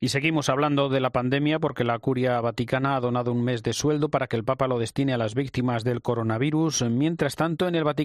Y 0.00 0.08
seguimos 0.08 0.48
hablando 0.48 0.88
de 0.88 1.00
la 1.00 1.10
pandemia 1.10 1.58
porque 1.58 1.84
la 1.84 1.98
Curia 1.98 2.40
Vaticana 2.40 2.96
ha 2.96 3.00
donado 3.00 3.32
un 3.32 3.44
mes 3.44 3.62
de 3.62 3.74
sueldo 3.74 4.08
para 4.08 4.28
que 4.28 4.36
el 4.36 4.44
Papa 4.44 4.66
lo 4.66 4.78
destine 4.78 5.12
a 5.12 5.18
las 5.18 5.34
víctimas 5.34 5.84
del 5.84 6.00
coronavirus. 6.00 6.84
Mientras 6.84 7.36
tanto, 7.36 7.68
en 7.68 7.74
el 7.74 7.84
Vaticano 7.84 7.97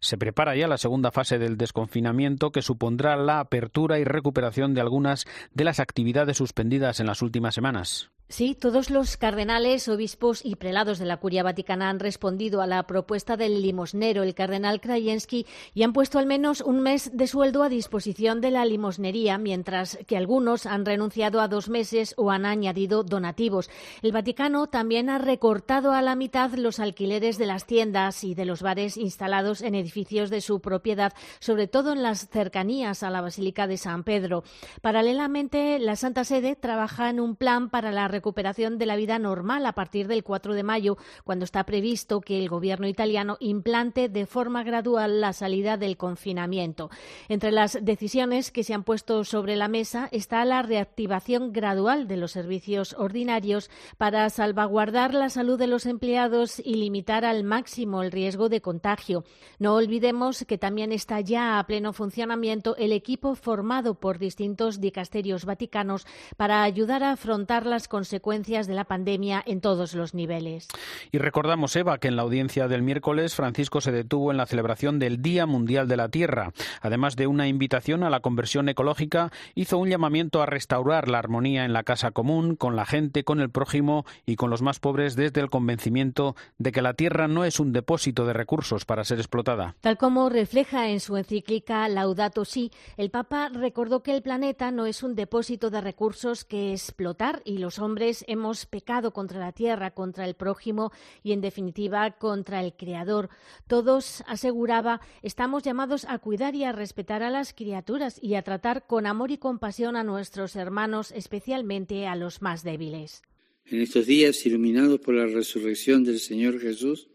se 0.00 0.18
prepara 0.18 0.54
ya 0.56 0.68
la 0.68 0.78
segunda 0.78 1.10
fase 1.10 1.38
del 1.38 1.56
desconfinamiento 1.56 2.52
que 2.52 2.62
supondrá 2.62 3.16
la 3.16 3.40
apertura 3.40 3.98
y 3.98 4.04
recuperación 4.04 4.74
de 4.74 4.80
algunas 4.80 5.26
de 5.52 5.64
las 5.64 5.80
actividades 5.80 6.36
suspendidas 6.36 7.00
en 7.00 7.06
las 7.06 7.22
últimas 7.22 7.54
semanas. 7.54 8.13
Sí, 8.30 8.54
todos 8.54 8.88
los 8.88 9.18
cardenales, 9.18 9.86
obispos 9.86 10.44
y 10.46 10.56
prelados 10.56 10.98
de 10.98 11.04
la 11.04 11.18
Curia 11.18 11.42
Vaticana 11.42 11.90
han 11.90 12.00
respondido 12.00 12.62
a 12.62 12.66
la 12.66 12.82
propuesta 12.84 13.36
del 13.36 13.60
limosnero, 13.60 14.22
el 14.22 14.34
cardenal 14.34 14.80
Krajewski, 14.80 15.46
y 15.74 15.82
han 15.82 15.92
puesto 15.92 16.18
al 16.18 16.24
menos 16.24 16.62
un 16.62 16.80
mes 16.80 17.10
de 17.12 17.26
sueldo 17.26 17.62
a 17.62 17.68
disposición 17.68 18.40
de 18.40 18.50
la 18.50 18.64
limosnería, 18.64 19.36
mientras 19.36 19.98
que 20.06 20.16
algunos 20.16 20.64
han 20.64 20.86
renunciado 20.86 21.42
a 21.42 21.48
dos 21.48 21.68
meses 21.68 22.14
o 22.16 22.30
han 22.30 22.46
añadido 22.46 23.04
donativos. 23.04 23.68
El 24.00 24.12
Vaticano 24.12 24.68
también 24.68 25.10
ha 25.10 25.18
recortado 25.18 25.92
a 25.92 26.00
la 26.00 26.16
mitad 26.16 26.50
los 26.54 26.80
alquileres 26.80 27.36
de 27.36 27.46
las 27.46 27.66
tiendas 27.66 28.24
y 28.24 28.34
de 28.34 28.46
los 28.46 28.62
bares 28.62 28.96
instalados 28.96 29.60
en 29.60 29.74
edificios 29.74 30.30
de 30.30 30.40
su 30.40 30.60
propiedad, 30.60 31.12
sobre 31.40 31.68
todo 31.68 31.92
en 31.92 32.02
las 32.02 32.26
cercanías 32.30 33.02
a 33.02 33.10
la 33.10 33.20
Basílica 33.20 33.66
de 33.66 33.76
San 33.76 34.02
Pedro. 34.02 34.44
Paralelamente, 34.80 35.78
la 35.78 35.94
Santa 35.94 36.24
Sede 36.24 36.56
trabaja 36.56 37.10
en 37.10 37.20
un 37.20 37.36
plan 37.36 37.68
para 37.68 37.92
la 37.92 38.08
recuperación 38.14 38.78
de 38.78 38.86
la 38.86 38.94
vida 38.94 39.18
normal 39.18 39.66
a 39.66 39.72
partir 39.72 40.06
del 40.06 40.22
4 40.22 40.54
de 40.54 40.62
mayo, 40.62 40.96
cuando 41.24 41.44
está 41.44 41.64
previsto 41.64 42.20
que 42.20 42.38
el 42.38 42.48
gobierno 42.48 42.86
italiano 42.86 43.36
implante 43.40 44.08
de 44.08 44.24
forma 44.26 44.62
gradual 44.62 45.20
la 45.20 45.32
salida 45.32 45.76
del 45.76 45.96
confinamiento. 45.96 46.90
Entre 47.28 47.50
las 47.50 47.76
decisiones 47.82 48.52
que 48.52 48.62
se 48.62 48.72
han 48.72 48.84
puesto 48.84 49.24
sobre 49.24 49.56
la 49.56 49.66
mesa 49.66 50.08
está 50.12 50.44
la 50.44 50.62
reactivación 50.62 51.52
gradual 51.52 52.06
de 52.06 52.16
los 52.16 52.30
servicios 52.30 52.94
ordinarios 52.96 53.68
para 53.98 54.30
salvaguardar 54.30 55.12
la 55.12 55.28
salud 55.28 55.58
de 55.58 55.66
los 55.66 55.86
empleados 55.86 56.60
y 56.60 56.74
limitar 56.74 57.24
al 57.24 57.42
máximo 57.42 58.02
el 58.04 58.12
riesgo 58.12 58.48
de 58.48 58.60
contagio. 58.60 59.24
No 59.58 59.74
olvidemos 59.74 60.44
que 60.46 60.56
también 60.56 60.92
está 60.92 61.20
ya 61.20 61.58
a 61.58 61.66
pleno 61.66 61.92
funcionamiento 61.92 62.76
el 62.76 62.92
equipo 62.92 63.34
formado 63.34 63.94
por 63.96 64.18
distintos 64.18 64.80
dicasterios 64.80 65.44
vaticanos 65.44 66.06
para 66.36 66.62
ayudar 66.62 67.02
a 67.02 67.12
afrontar 67.12 67.66
las 67.66 67.88
consecuencias 67.88 68.03
consecuencias 68.04 68.66
de 68.66 68.74
la 68.74 68.84
pandemia 68.84 69.42
en 69.46 69.62
todos 69.62 69.94
los 69.94 70.12
niveles. 70.12 70.68
Y 71.10 71.16
recordamos, 71.16 71.74
Eva, 71.74 71.96
que 71.96 72.08
en 72.08 72.16
la 72.16 72.22
audiencia 72.22 72.68
del 72.68 72.82
miércoles 72.82 73.34
Francisco 73.34 73.80
se 73.80 73.92
detuvo 73.92 74.30
en 74.30 74.36
la 74.36 74.44
celebración 74.44 74.98
del 74.98 75.22
Día 75.22 75.46
Mundial 75.46 75.88
de 75.88 75.96
la 75.96 76.10
Tierra. 76.10 76.52
Además 76.82 77.16
de 77.16 77.26
una 77.26 77.48
invitación 77.48 78.02
a 78.02 78.10
la 78.10 78.20
conversión 78.20 78.68
ecológica, 78.68 79.32
hizo 79.54 79.78
un 79.78 79.88
llamamiento 79.88 80.42
a 80.42 80.46
restaurar 80.46 81.08
la 81.08 81.18
armonía 81.18 81.64
en 81.64 81.72
la 81.72 81.82
casa 81.82 82.10
común, 82.10 82.56
con 82.56 82.76
la 82.76 82.84
gente, 82.84 83.24
con 83.24 83.40
el 83.40 83.48
prójimo 83.48 84.04
y 84.26 84.36
con 84.36 84.50
los 84.50 84.60
más 84.60 84.80
pobres 84.80 85.16
desde 85.16 85.40
el 85.40 85.48
convencimiento 85.48 86.36
de 86.58 86.72
que 86.72 86.82
la 86.82 86.92
Tierra 86.92 87.26
no 87.26 87.46
es 87.46 87.58
un 87.58 87.72
depósito 87.72 88.26
de 88.26 88.34
recursos 88.34 88.84
para 88.84 89.04
ser 89.04 89.18
explotada. 89.18 89.76
Tal 89.80 89.96
como 89.96 90.28
refleja 90.28 90.90
en 90.90 91.00
su 91.00 91.16
encíclica 91.16 91.88
Laudato 91.88 92.44
Si, 92.44 92.70
el 92.98 93.10
Papa 93.10 93.48
recordó 93.48 94.02
que 94.02 94.14
el 94.14 94.20
planeta 94.20 94.70
no 94.72 94.84
es 94.84 95.02
un 95.02 95.14
depósito 95.14 95.70
de 95.70 95.80
recursos 95.80 96.44
que 96.44 96.72
explotar 96.72 97.40
y 97.46 97.56
los 97.56 97.78
hombres 97.78 97.93
hombres 97.94 98.24
hemos 98.26 98.66
pecado 98.66 99.12
contra 99.12 99.38
la 99.38 99.52
tierra, 99.52 99.92
contra 99.92 100.26
el 100.26 100.34
prójimo 100.34 100.90
y, 101.22 101.30
en 101.30 101.40
definitiva, 101.40 102.10
contra 102.18 102.60
el 102.60 102.72
Creador. 102.72 103.28
Todos, 103.68 104.24
aseguraba, 104.26 105.00
estamos 105.22 105.62
llamados 105.62 106.04
a 106.08 106.18
cuidar 106.18 106.56
y 106.56 106.64
a 106.64 106.72
respetar 106.72 107.22
a 107.22 107.30
las 107.30 107.54
criaturas 107.54 108.18
y 108.20 108.34
a 108.34 108.42
tratar 108.42 108.88
con 108.88 109.06
amor 109.06 109.30
y 109.30 109.38
compasión 109.38 109.94
a 109.94 110.02
nuestros 110.02 110.56
hermanos, 110.56 111.12
especialmente 111.12 112.08
a 112.08 112.16
los 112.16 112.42
más 112.42 112.64
débiles. 112.64 113.22
En 113.64 113.80
estos 113.80 114.06
días, 114.06 114.44
iluminados 114.44 114.98
por 114.98 115.14
la 115.14 115.26
resurrección 115.26 116.02
del 116.02 116.18
Señor 116.18 116.58
Jesús, 116.58 117.06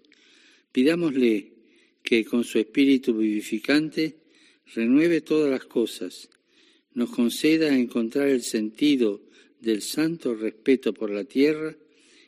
pidámosle 0.71 1.55
que 2.01 2.23
con 2.23 2.45
su 2.45 2.57
espíritu 2.57 3.13
vivificante 3.17 4.15
renueve 4.73 5.19
todas 5.19 5.51
las 5.51 5.65
cosas, 5.65 6.29
nos 6.93 7.09
conceda 7.09 7.67
encontrar 7.75 8.29
el 8.29 8.43
sentido 8.43 9.27
del 9.59 9.81
santo 9.81 10.33
respeto 10.35 10.93
por 10.93 11.09
la 11.09 11.23
tierra 11.23 11.75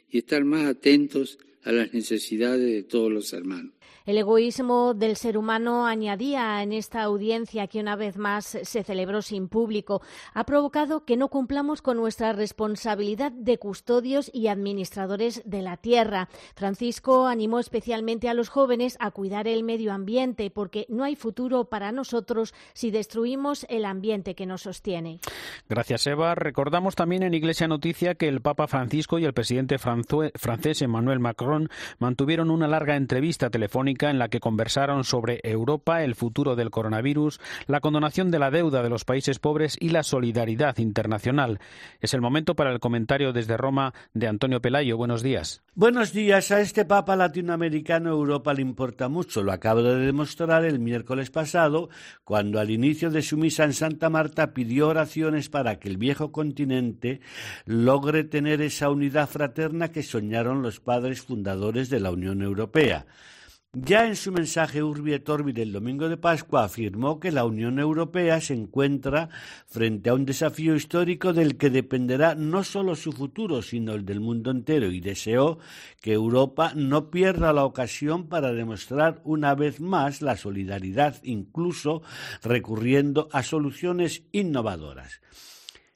y 0.10 0.20
estar 0.20 0.44
más 0.44 0.66
atentos 0.66 1.38
a 1.64 1.72
las 1.72 1.94
necesidades 1.94 2.72
de 2.72 2.84
todos 2.84 3.12
los 3.12 3.34
hermanos. 3.34 3.74
El 4.12 4.18
egoísmo 4.18 4.94
del 4.94 5.16
ser 5.16 5.38
humano, 5.38 5.88
añadía 5.88 6.62
en 6.62 6.74
esta 6.74 7.02
audiencia 7.02 7.68
que 7.68 7.80
una 7.80 7.96
vez 7.96 8.18
más 8.18 8.58
se 8.62 8.84
celebró 8.84 9.22
sin 9.22 9.48
público, 9.48 10.02
ha 10.34 10.44
provocado 10.44 11.06
que 11.06 11.16
no 11.16 11.30
cumplamos 11.30 11.82
con 11.82 11.96
nuestra 11.96 12.34
responsabilidad 12.34 13.32
de 13.32 13.58
custodios 13.58 14.30
y 14.34 14.48
administradores 14.50 15.44
de 15.46 15.62
la 15.62 15.78
tierra. 15.78 16.28
Francisco 16.56 17.26
animó 17.26 17.58
especialmente 17.60 18.28
a 18.28 18.34
los 18.34 18.50
jóvenes 18.50 18.98
a 19.00 19.12
cuidar 19.12 19.48
el 19.48 19.64
medio 19.64 19.94
ambiente 19.94 20.52
porque 20.52 20.86
no 20.90 21.06
hay 21.06 21.16
futuro 21.16 21.70
para 21.70 21.94
nosotros 21.94 22.54
si 22.74 22.92
destruimos 22.92 23.66
el 23.70 23.86
ambiente 23.86 24.36
que 24.36 24.46
nos 24.46 24.64
sostiene. 24.64 25.22
Gracias, 25.70 26.06
Eva. 26.06 26.36
Recordamos 26.36 26.96
también 26.96 27.24
en 27.24 27.34
Iglesia 27.34 27.70
Noticia 27.70 28.16
que 28.16 28.28
el 28.28 28.42
Papa 28.42 28.68
Francisco 28.68 29.20
y 29.20 29.24
el 29.24 29.32
presidente 29.32 29.78
francés 29.80 30.82
Emmanuel 30.82 31.22
Macron 31.22 31.70
mantuvieron 31.98 32.52
una 32.52 32.68
larga 32.68 32.98
entrevista 32.98 33.50
telefónica 33.50 34.01
en 34.10 34.20
la 34.20 34.30
que 34.30 34.40
conversaron 34.40 35.04
sobre 35.04 35.40
Europa, 35.44 36.04
el 36.04 36.16
futuro 36.16 36.56
del 36.56 36.72
coronavirus, 36.72 37.40
la 37.68 37.80
condonación 37.80 38.32
de 38.32 38.40
la 38.40 38.52
deuda 38.52 38.82
de 38.84 38.90
los 38.90 39.06
países 39.06 39.40
pobres 39.40 39.78
y 39.80 39.90
la 39.90 40.04
solidaridad 40.04 40.78
internacional. 40.78 41.60
Es 42.00 42.14
el 42.14 42.22
momento 42.22 42.56
para 42.56 42.72
el 42.72 42.80
comentario 42.80 43.34
desde 43.34 43.58
Roma 43.58 43.94
de 44.14 44.28
Antonio 44.28 44.62
Pelayo. 44.62 44.98
Buenos 44.98 45.22
días. 45.22 45.62
Buenos 45.76 46.14
días. 46.14 46.52
A 46.52 46.62
este 46.62 46.86
Papa 46.86 47.16
latinoamericano 47.16 48.10
Europa 48.10 48.54
le 48.54 48.62
importa 48.62 49.08
mucho. 49.08 49.44
Lo 49.44 49.52
acaba 49.52 49.82
de 49.82 49.98
demostrar 49.98 50.66
el 50.66 50.80
miércoles 50.80 51.30
pasado, 51.30 51.90
cuando 52.24 52.60
al 52.60 52.72
inicio 52.72 53.10
de 53.10 53.22
su 53.22 53.38
misa 53.38 53.64
en 53.64 53.74
Santa 53.74 54.10
Marta 54.10 54.54
pidió 54.54 54.88
oraciones 54.88 55.50
para 55.50 55.80
que 55.80 55.90
el 55.90 55.98
viejo 55.98 56.32
continente 56.32 57.22
logre 57.66 58.24
tener 58.24 58.62
esa 58.62 58.90
unidad 58.90 59.30
fraterna 59.30 59.92
que 59.92 60.04
soñaron 60.04 60.62
los 60.62 60.80
padres 60.80 61.22
fundadores 61.22 61.90
de 61.90 62.00
la 62.00 62.12
Unión 62.12 62.42
Europea. 62.42 63.06
Ya 63.74 64.06
en 64.06 64.18
su 64.18 64.34
mensaje 64.34 64.84
Urbi 64.84 65.14
et 65.14 65.30
Orbi 65.30 65.54
del 65.54 65.72
domingo 65.72 66.10
de 66.10 66.18
Pascua 66.18 66.66
afirmó 66.66 67.22
que 67.22 67.32
la 67.32 67.46
Unión 67.46 67.80
Europea 67.80 68.42
se 68.42 68.54
encuentra 68.54 69.30
frente 69.66 70.10
a 70.10 70.14
un 70.14 70.26
desafío 70.26 70.76
histórico 70.76 71.32
del 71.32 71.56
que 71.56 71.70
dependerá 71.70 72.36
no 72.36 72.66
solo 72.66 72.98
su 72.98 73.14
futuro, 73.14 73.62
sino 73.62 73.94
el 73.94 74.04
del 74.04 74.20
mundo 74.20 74.52
entero 74.52 74.92
y 74.92 75.00
deseó 75.00 75.58
que 76.02 76.12
Europa 76.12 76.74
no 76.76 77.12
pierda 77.12 77.54
la 77.54 77.64
ocasión 77.64 78.28
para 78.28 78.52
demostrar 78.52 79.22
una 79.24 79.56
vez 79.56 79.80
más 79.80 80.22
la 80.22 80.36
solidaridad, 80.36 81.24
incluso 81.24 82.02
recurriendo 82.44 83.30
a 83.32 83.42
soluciones 83.42 84.24
innovadoras. 84.34 85.22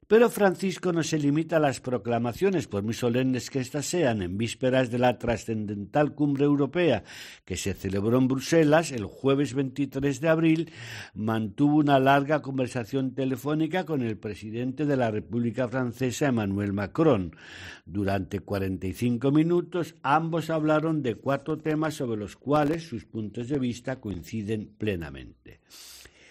Pero 0.08 0.30
Francisco 0.30 0.94
no 0.94 1.02
se 1.02 1.18
limita 1.18 1.58
a 1.58 1.60
las 1.60 1.80
proclamaciones, 1.80 2.68
por 2.68 2.84
muy 2.84 2.94
solemnes 2.94 3.50
que 3.50 3.60
éstas 3.60 3.88
sean, 3.88 4.22
en 4.22 4.38
vísperas 4.38 4.92
de 4.92 5.00
la 5.00 5.18
trascendental 5.18 6.14
cumbre 6.14 6.46
europea 6.46 7.04
que 7.44 7.58
se 7.58 7.74
celebró 7.74 8.20
en 8.20 8.28
Bruselas 8.28 8.92
el 8.92 9.06
jueves 9.06 9.56
23 9.56 10.22
de 10.22 10.30
abril, 10.30 10.72
mantuvo 11.16 11.78
una 11.78 12.00
larga 12.00 12.44
conversación 12.44 13.16
telefónica 13.16 13.86
con 13.86 14.04
el 14.04 14.20
presidente 14.20 14.86
de 14.86 14.96
la 14.96 15.10
República 15.10 15.68
Francesa, 15.68 16.28
Emmanuel 16.28 16.74
Macron. 16.74 17.36
Durante 17.84 18.42
45 18.42 19.32
minutos, 19.32 19.96
ambos 20.04 20.52
hablaron 20.52 21.02
de 21.02 21.16
cuatro 21.16 21.58
temas 21.58 21.96
sobre 21.96 22.20
los 22.20 22.36
cuales 22.36 22.84
sus 22.84 23.06
puntos 23.06 23.50
de 23.50 23.58
vista 23.58 24.00
coinciden 24.00 24.76
plenamente. 24.78 25.62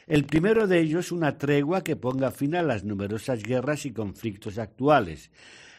El 0.07 0.25
primero 0.25 0.67
de 0.67 0.81
ellos, 0.81 1.13
una 1.13 1.39
tregua 1.39 1.83
que 1.83 1.97
ponga 1.97 2.31
fin 2.31 2.55
a 2.55 2.63
las 2.63 2.85
numerosas 2.85 3.43
guerras 3.43 3.87
y 3.87 3.93
conflictos 3.93 4.59
actuales, 4.59 5.31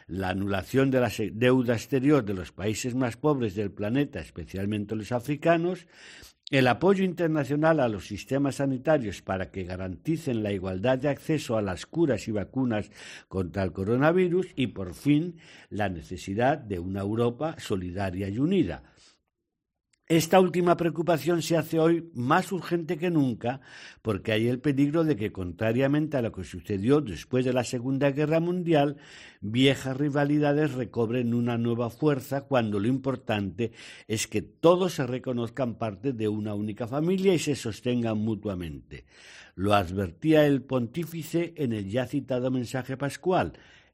la 0.07 0.29
anulación 0.29 0.89
de 0.89 0.99
la 0.99 1.11
deuda 1.31 1.73
exterior 1.73 2.25
de 2.25 2.33
los 2.33 2.51
países 2.51 2.95
más 2.95 3.17
pobres 3.17 3.53
del 3.53 3.71
planeta, 3.71 4.19
especialmente 4.19 4.95
los 4.95 5.11
africanos, 5.11 5.85
el 6.49 6.67
apoyo 6.67 7.03
internacional 7.03 7.79
a 7.79 7.87
los 7.87 8.07
sistemas 8.07 8.55
sanitarios 8.55 9.21
para 9.21 9.51
que 9.51 9.63
garanticen 9.63 10.41
la 10.41 10.51
igualdad 10.51 10.97
de 10.97 11.09
acceso 11.09 11.57
a 11.57 11.61
las 11.61 11.85
curas 11.85 12.27
y 12.27 12.31
vacunas 12.31 12.89
contra 13.27 13.63
el 13.63 13.71
coronavirus. 13.71 14.47
Y, 14.55 14.67
por 14.67 14.93
fin, 14.93 15.37
la 15.69 15.89
necesidad 15.89 16.57
de 16.57 16.79
una 16.79 17.01
Europa 17.01 17.55
solidaria 17.59 18.29
y 18.29 18.37
unida 18.37 18.83
esta 20.07 20.39
última 20.39 20.77
preocupación 20.77 21.41
se 21.41 21.57
hace 21.57 21.79
hoy 21.79 22.11
más 22.13 22.51
urgente 22.51 22.99
que 22.99 23.09
nunca 23.09 23.61
porque 24.03 24.33
hay 24.33 24.47
el 24.47 24.59
peligro 24.59 25.03
de 25.03 25.15
que, 25.15 25.31
contrariamente 25.31 26.15
a 26.15 26.21
lo 26.21 26.31
que 26.31 26.43
sucedió 26.43 27.01
después 27.01 27.43
de 27.43 27.53
la 27.53 27.63
Segunda 27.63 28.11
Guerra 28.11 28.39
Mundial, 28.39 28.97
viejas 29.41 29.97
rivalidades 29.97 30.73
recobren 30.73 31.33
una 31.33 31.57
nueva 31.57 31.89
fuerza 31.89 32.41
cuando 32.41 32.79
lo 32.79 32.87
importante 32.87 33.71
es 34.07 34.27
que 34.27 34.43
todos 34.43 34.93
se 34.93 35.07
reconozcan 35.07 35.79
parte 35.79 36.13
de 36.13 36.27
una 36.27 36.53
única 36.53 36.87
familia 36.87 37.33
y 37.33 37.39
se 37.39 37.55
sostengan 37.55 38.19
mutuamente. 38.19 39.05
Lo 39.55 39.73
advertía 39.73 40.45
el 40.45 40.61
pontífice 40.61 41.55
en 41.57 41.73
el 41.73 41.89
ya 41.89 42.05
citado 42.05 42.51
mensaje 42.51 42.95
pascual. 42.95 43.53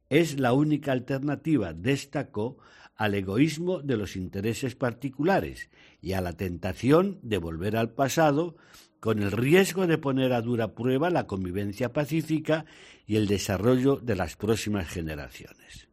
Es 0.10 0.38
la 0.42 0.52
única 0.52 0.92
alternativa, 0.92 1.72
destacó, 1.72 2.58
al 2.96 3.16
egoísmo 3.16 3.82
de 3.82 3.98
los 3.98 4.16
intereses 4.16 4.76
particulares 4.76 5.70
y 6.02 6.14
a 6.14 6.22
la 6.22 6.34
tentación 6.34 7.20
de 7.24 7.38
volver 7.38 7.76
al 7.76 7.92
pasado 7.92 8.56
con 9.00 9.22
el 9.22 9.32
riesgo 9.32 9.88
de 9.88 9.98
poner 9.98 10.32
a 10.34 10.42
dura 10.42 10.74
prueba 10.76 11.10
la 11.10 11.28
convivencia 11.28 11.92
pacífica 11.92 12.66
y 13.08 13.16
el 13.16 13.28
desarrollo 13.28 13.98
de 13.98 14.16
las 14.16 14.36
próximas 14.36 14.88
generaciones. 14.88 15.91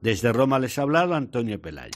Desde 0.00 0.32
Roma 0.32 0.58
les 0.58 0.78
ha 0.78 0.82
hablado 0.82 1.14
Antonio 1.14 1.60
Pelayo. 1.60 1.90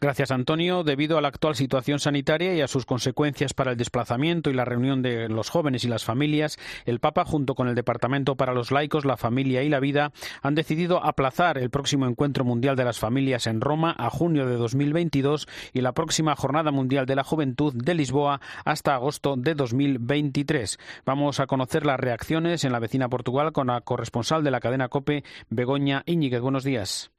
Gracias, 0.00 0.30
Antonio. 0.30 0.84
Debido 0.84 1.16
a 1.16 1.22
la 1.22 1.28
actual 1.28 1.56
situación 1.56 1.98
sanitaria 1.98 2.54
y 2.54 2.60
a 2.60 2.68
sus 2.68 2.84
consecuencias 2.84 3.54
para 3.54 3.70
el 3.70 3.76
desplazamiento 3.76 4.50
y 4.50 4.54
la 4.54 4.66
reunión 4.66 5.00
de 5.00 5.28
los 5.28 5.48
jóvenes 5.48 5.84
y 5.84 5.88
las 5.88 6.04
familias, 6.04 6.58
el 6.84 7.00
Papa, 7.00 7.24
junto 7.24 7.54
con 7.54 7.68
el 7.68 7.74
Departamento 7.74 8.36
para 8.36 8.52
los 8.52 8.70
Laicos, 8.70 9.04
la 9.04 9.16
Familia 9.16 9.62
y 9.62 9.68
la 9.68 9.80
Vida, 9.80 10.12
han 10.42 10.54
decidido 10.54 11.02
aplazar 11.04 11.56
el 11.56 11.70
próximo 11.70 12.06
Encuentro 12.06 12.44
Mundial 12.44 12.76
de 12.76 12.84
las 12.84 12.98
Familias 12.98 13.46
en 13.46 13.60
Roma 13.60 13.94
a 13.96 14.10
junio 14.10 14.46
de 14.46 14.56
2022 14.56 15.48
y 15.72 15.80
la 15.80 15.92
próxima 15.92 16.36
Jornada 16.36 16.70
Mundial 16.70 17.06
de 17.06 17.16
la 17.16 17.24
Juventud 17.24 17.72
de 17.74 17.94
Lisboa 17.94 18.40
hasta 18.64 18.94
agosto 18.94 19.34
de 19.36 19.54
2023. 19.54 20.78
Vamos 21.06 21.40
a 21.40 21.46
conocer 21.46 21.86
las 21.86 21.98
reacciones 21.98 22.64
en 22.64 22.72
la 22.72 22.80
vecina 22.80 23.08
Portugal 23.08 23.52
con 23.52 23.68
la 23.68 23.80
corresponsal 23.80 24.44
de 24.44 24.50
la 24.50 24.60
cadena 24.60 24.88
COPE, 24.88 25.24
Begoña 25.48 26.02
Íñiguez. 26.06 26.40
Buenos 26.40 26.64
días. 26.64 27.15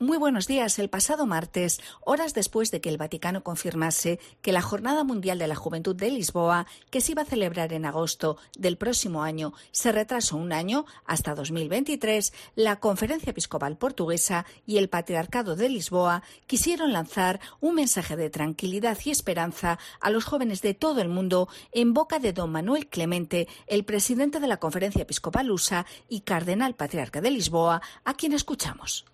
Muy 0.00 0.16
buenos 0.16 0.46
días. 0.46 0.78
El 0.78 0.90
pasado 0.90 1.26
martes, 1.26 1.80
horas 2.04 2.32
después 2.32 2.70
de 2.70 2.80
que 2.80 2.88
el 2.88 2.98
Vaticano 2.98 3.42
confirmase 3.42 4.20
que 4.42 4.52
la 4.52 4.62
Jornada 4.62 5.02
Mundial 5.02 5.40
de 5.40 5.48
la 5.48 5.56
Juventud 5.56 5.96
de 5.96 6.08
Lisboa, 6.08 6.68
que 6.90 7.00
se 7.00 7.12
iba 7.12 7.22
a 7.22 7.24
celebrar 7.24 7.72
en 7.72 7.84
agosto 7.84 8.36
del 8.56 8.76
próximo 8.76 9.24
año, 9.24 9.54
se 9.72 9.90
retrasó 9.90 10.36
un 10.36 10.52
año 10.52 10.86
hasta 11.04 11.34
2023, 11.34 12.32
la 12.54 12.78
Conferencia 12.78 13.30
Episcopal 13.30 13.76
Portuguesa 13.76 14.46
y 14.64 14.76
el 14.76 14.88
Patriarcado 14.88 15.56
de 15.56 15.68
Lisboa 15.68 16.22
quisieron 16.46 16.92
lanzar 16.92 17.40
un 17.58 17.74
mensaje 17.74 18.14
de 18.14 18.30
tranquilidad 18.30 18.98
y 19.04 19.10
esperanza 19.10 19.80
a 20.00 20.10
los 20.10 20.24
jóvenes 20.24 20.62
de 20.62 20.74
todo 20.74 21.00
el 21.00 21.08
mundo 21.08 21.48
en 21.72 21.92
boca 21.92 22.20
de 22.20 22.32
don 22.32 22.52
Manuel 22.52 22.86
Clemente, 22.86 23.48
el 23.66 23.84
presidente 23.84 24.38
de 24.38 24.46
la 24.46 24.58
Conferencia 24.58 25.02
Episcopal 25.02 25.50
USA 25.50 25.86
y 26.08 26.20
cardenal 26.20 26.76
patriarca 26.76 27.20
de 27.20 27.32
Lisboa, 27.32 27.82
a 28.04 28.14
quien 28.14 28.32
escuchamos. 28.32 29.04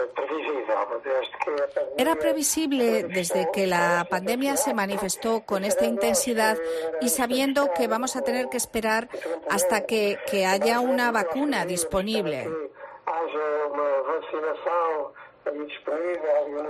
Era 1.96 2.16
previsible 2.16 3.04
desde 3.04 3.50
que 3.52 3.66
la 3.66 4.06
pandemia 4.08 4.56
se 4.56 4.74
manifestó 4.74 5.44
con 5.44 5.64
esta 5.64 5.84
intensidad 5.86 6.56
y 7.00 7.08
sabiendo 7.08 7.70
que 7.76 7.88
vamos 7.88 8.16
a 8.16 8.22
tener 8.22 8.48
que 8.48 8.56
esperar 8.56 9.08
hasta 9.50 9.86
que, 9.86 10.18
que 10.30 10.46
haya 10.46 10.80
una 10.80 11.12
vacuna 11.12 11.64
disponible. 11.64 12.48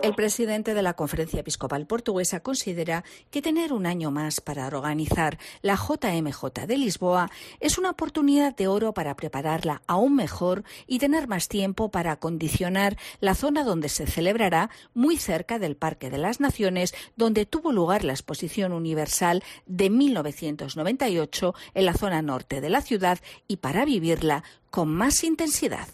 El 0.03 0.14
presidente 0.14 0.75
de 0.75 0.83
la 0.83 0.94
Conferencia 0.94 1.40
Episcopal 1.40 1.87
Portuguesa 1.87 2.40
considera 2.40 3.05
que 3.31 3.40
tener 3.40 3.73
un 3.73 3.87
año 3.87 4.11
más 4.11 4.40
para 4.40 4.66
organizar 4.66 5.38
la 5.62 5.77
JMJ 5.77 6.66
de 6.66 6.77
Lisboa 6.77 7.31
es 7.61 7.79
una 7.79 7.90
oportunidad 7.90 8.55
de 8.55 8.68
oro 8.68 8.92
para 8.92 9.16
prepararla 9.16 9.83
aún 9.87 10.14
mejor 10.14 10.64
y 10.87 10.99
tener 10.99 11.29
más 11.29 11.49
tiempo 11.49 11.90
para 11.90 12.12
acondicionar 12.12 12.99
la 13.20 13.35
zona 13.35 13.64
donde 13.64 13.88
se 13.88 14.07
celebrará, 14.07 14.70
muy 14.92 15.16
cerca 15.16 15.59
del 15.59 15.77
Parque 15.77 16.11
de 16.11 16.18
las 16.18 16.40
Naciones, 16.40 16.94
donde 17.16 17.47
tuvo 17.47 17.73
lugar 17.73 18.05
la 18.05 18.12
Exposición 18.12 18.73
Universal 18.73 19.42
de 19.66 19.88
1998 19.88 21.55
en 21.75 21.87
la 21.87 21.94
zona 21.94 22.20
norte 22.20 22.61
de 22.61 22.70
la 22.70 22.83
ciudad 22.83 23.18
y 23.49 23.57
para 23.57 23.85
vivirla 23.85 24.44
con 24.75 24.93
más 24.93 25.23
intensidad. 25.23 25.87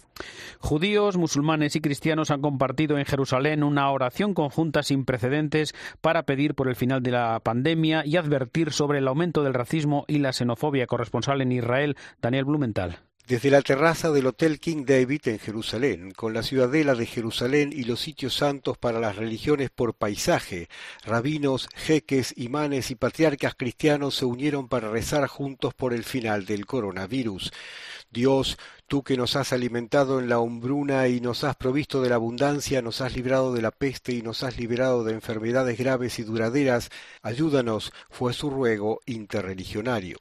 Judíos, 0.57 1.15
musulmanes 1.15 1.75
y 1.75 1.81
cristianos 1.81 2.31
han 2.31 2.41
compartido 2.41 2.97
en 2.97 3.05
Jerusalén 3.05 3.61
una 3.61 3.91
oración 3.91 4.33
conjunta 4.33 4.81
sin 4.81 5.05
precedentes 5.05 5.75
para 6.01 6.23
pedir 6.23 6.55
por 6.55 6.67
el 6.67 6.75
final 6.75 7.03
de 7.03 7.11
la 7.11 7.39
pandemia 7.41 8.03
y 8.07 8.17
advertir 8.17 8.73
sobre 8.73 8.97
el 8.97 9.07
aumento 9.07 9.43
del 9.43 9.53
racismo 9.53 10.03
y 10.07 10.17
la 10.17 10.33
xenofobia. 10.33 10.87
Corresponsal 10.87 11.41
en 11.41 11.51
Israel, 11.51 11.95
Daniel 12.23 12.45
Blumenthal. 12.45 12.97
Desde 13.27 13.51
la 13.51 13.61
terraza 13.61 14.11
del 14.11 14.25
Hotel 14.25 14.59
King 14.59 14.83
David 14.83 15.21
en 15.27 15.39
Jerusalén, 15.39 16.11
con 16.11 16.33
la 16.33 16.41
ciudadela 16.41 16.95
de 16.95 17.05
Jerusalén 17.05 17.71
y 17.71 17.83
los 17.83 18.01
sitios 18.01 18.33
santos 18.33 18.77
para 18.79 18.99
las 18.99 19.15
religiones 19.15 19.69
por 19.69 19.93
paisaje, 19.93 20.69
rabinos, 21.05 21.69
jeques, 21.75 22.33
imanes 22.35 22.89
y 22.89 22.95
patriarcas 22.95 23.53
cristianos 23.55 24.15
se 24.15 24.25
unieron 24.25 24.67
para 24.67 24.89
rezar 24.89 25.27
juntos 25.27 25.73
por 25.75 25.93
el 25.93 26.03
final 26.03 26.45
del 26.45 26.65
coronavirus. 26.65 27.53
Dios, 28.11 28.57
tú 28.87 29.03
que 29.03 29.15
nos 29.15 29.37
has 29.37 29.53
alimentado 29.53 30.19
en 30.19 30.27
la 30.27 30.39
hombruna 30.39 31.07
y 31.07 31.21
nos 31.21 31.45
has 31.45 31.55
provisto 31.55 32.01
de 32.01 32.09
la 32.09 32.15
abundancia, 32.15 32.81
nos 32.81 32.99
has 32.99 33.15
librado 33.15 33.53
de 33.53 33.61
la 33.61 33.71
peste 33.71 34.11
y 34.11 34.21
nos 34.21 34.43
has 34.43 34.57
liberado 34.57 35.05
de 35.05 35.13
enfermedades 35.13 35.77
graves 35.77 36.19
y 36.19 36.23
duraderas, 36.23 36.89
ayúdanos, 37.21 37.93
fue 38.09 38.33
su 38.33 38.49
ruego 38.49 38.99
interreligionario. 39.05 40.17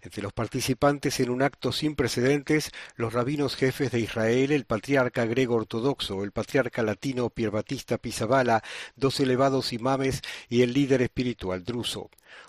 Entre 0.00 0.22
los 0.22 0.32
participantes 0.32 1.20
en 1.20 1.28
un 1.28 1.42
acto 1.42 1.72
sin 1.72 1.94
precedentes, 1.94 2.70
los 2.94 3.12
rabinos 3.12 3.54
jefes 3.54 3.90
de 3.90 4.00
Israel, 4.00 4.50
el 4.50 4.64
patriarca 4.64 5.26
griego 5.26 5.56
ortodoxo, 5.56 6.24
el 6.24 6.32
patriarca 6.32 6.82
latino 6.82 7.28
Pier 7.28 7.50
Batista 7.50 7.98
Pisabala, 7.98 8.62
dos 8.94 9.20
elevados 9.20 9.74
imames 9.74 10.22
y 10.48 10.62
el 10.62 10.72
líder 10.72 11.02
espiritual 11.02 11.64
druso 11.64 12.08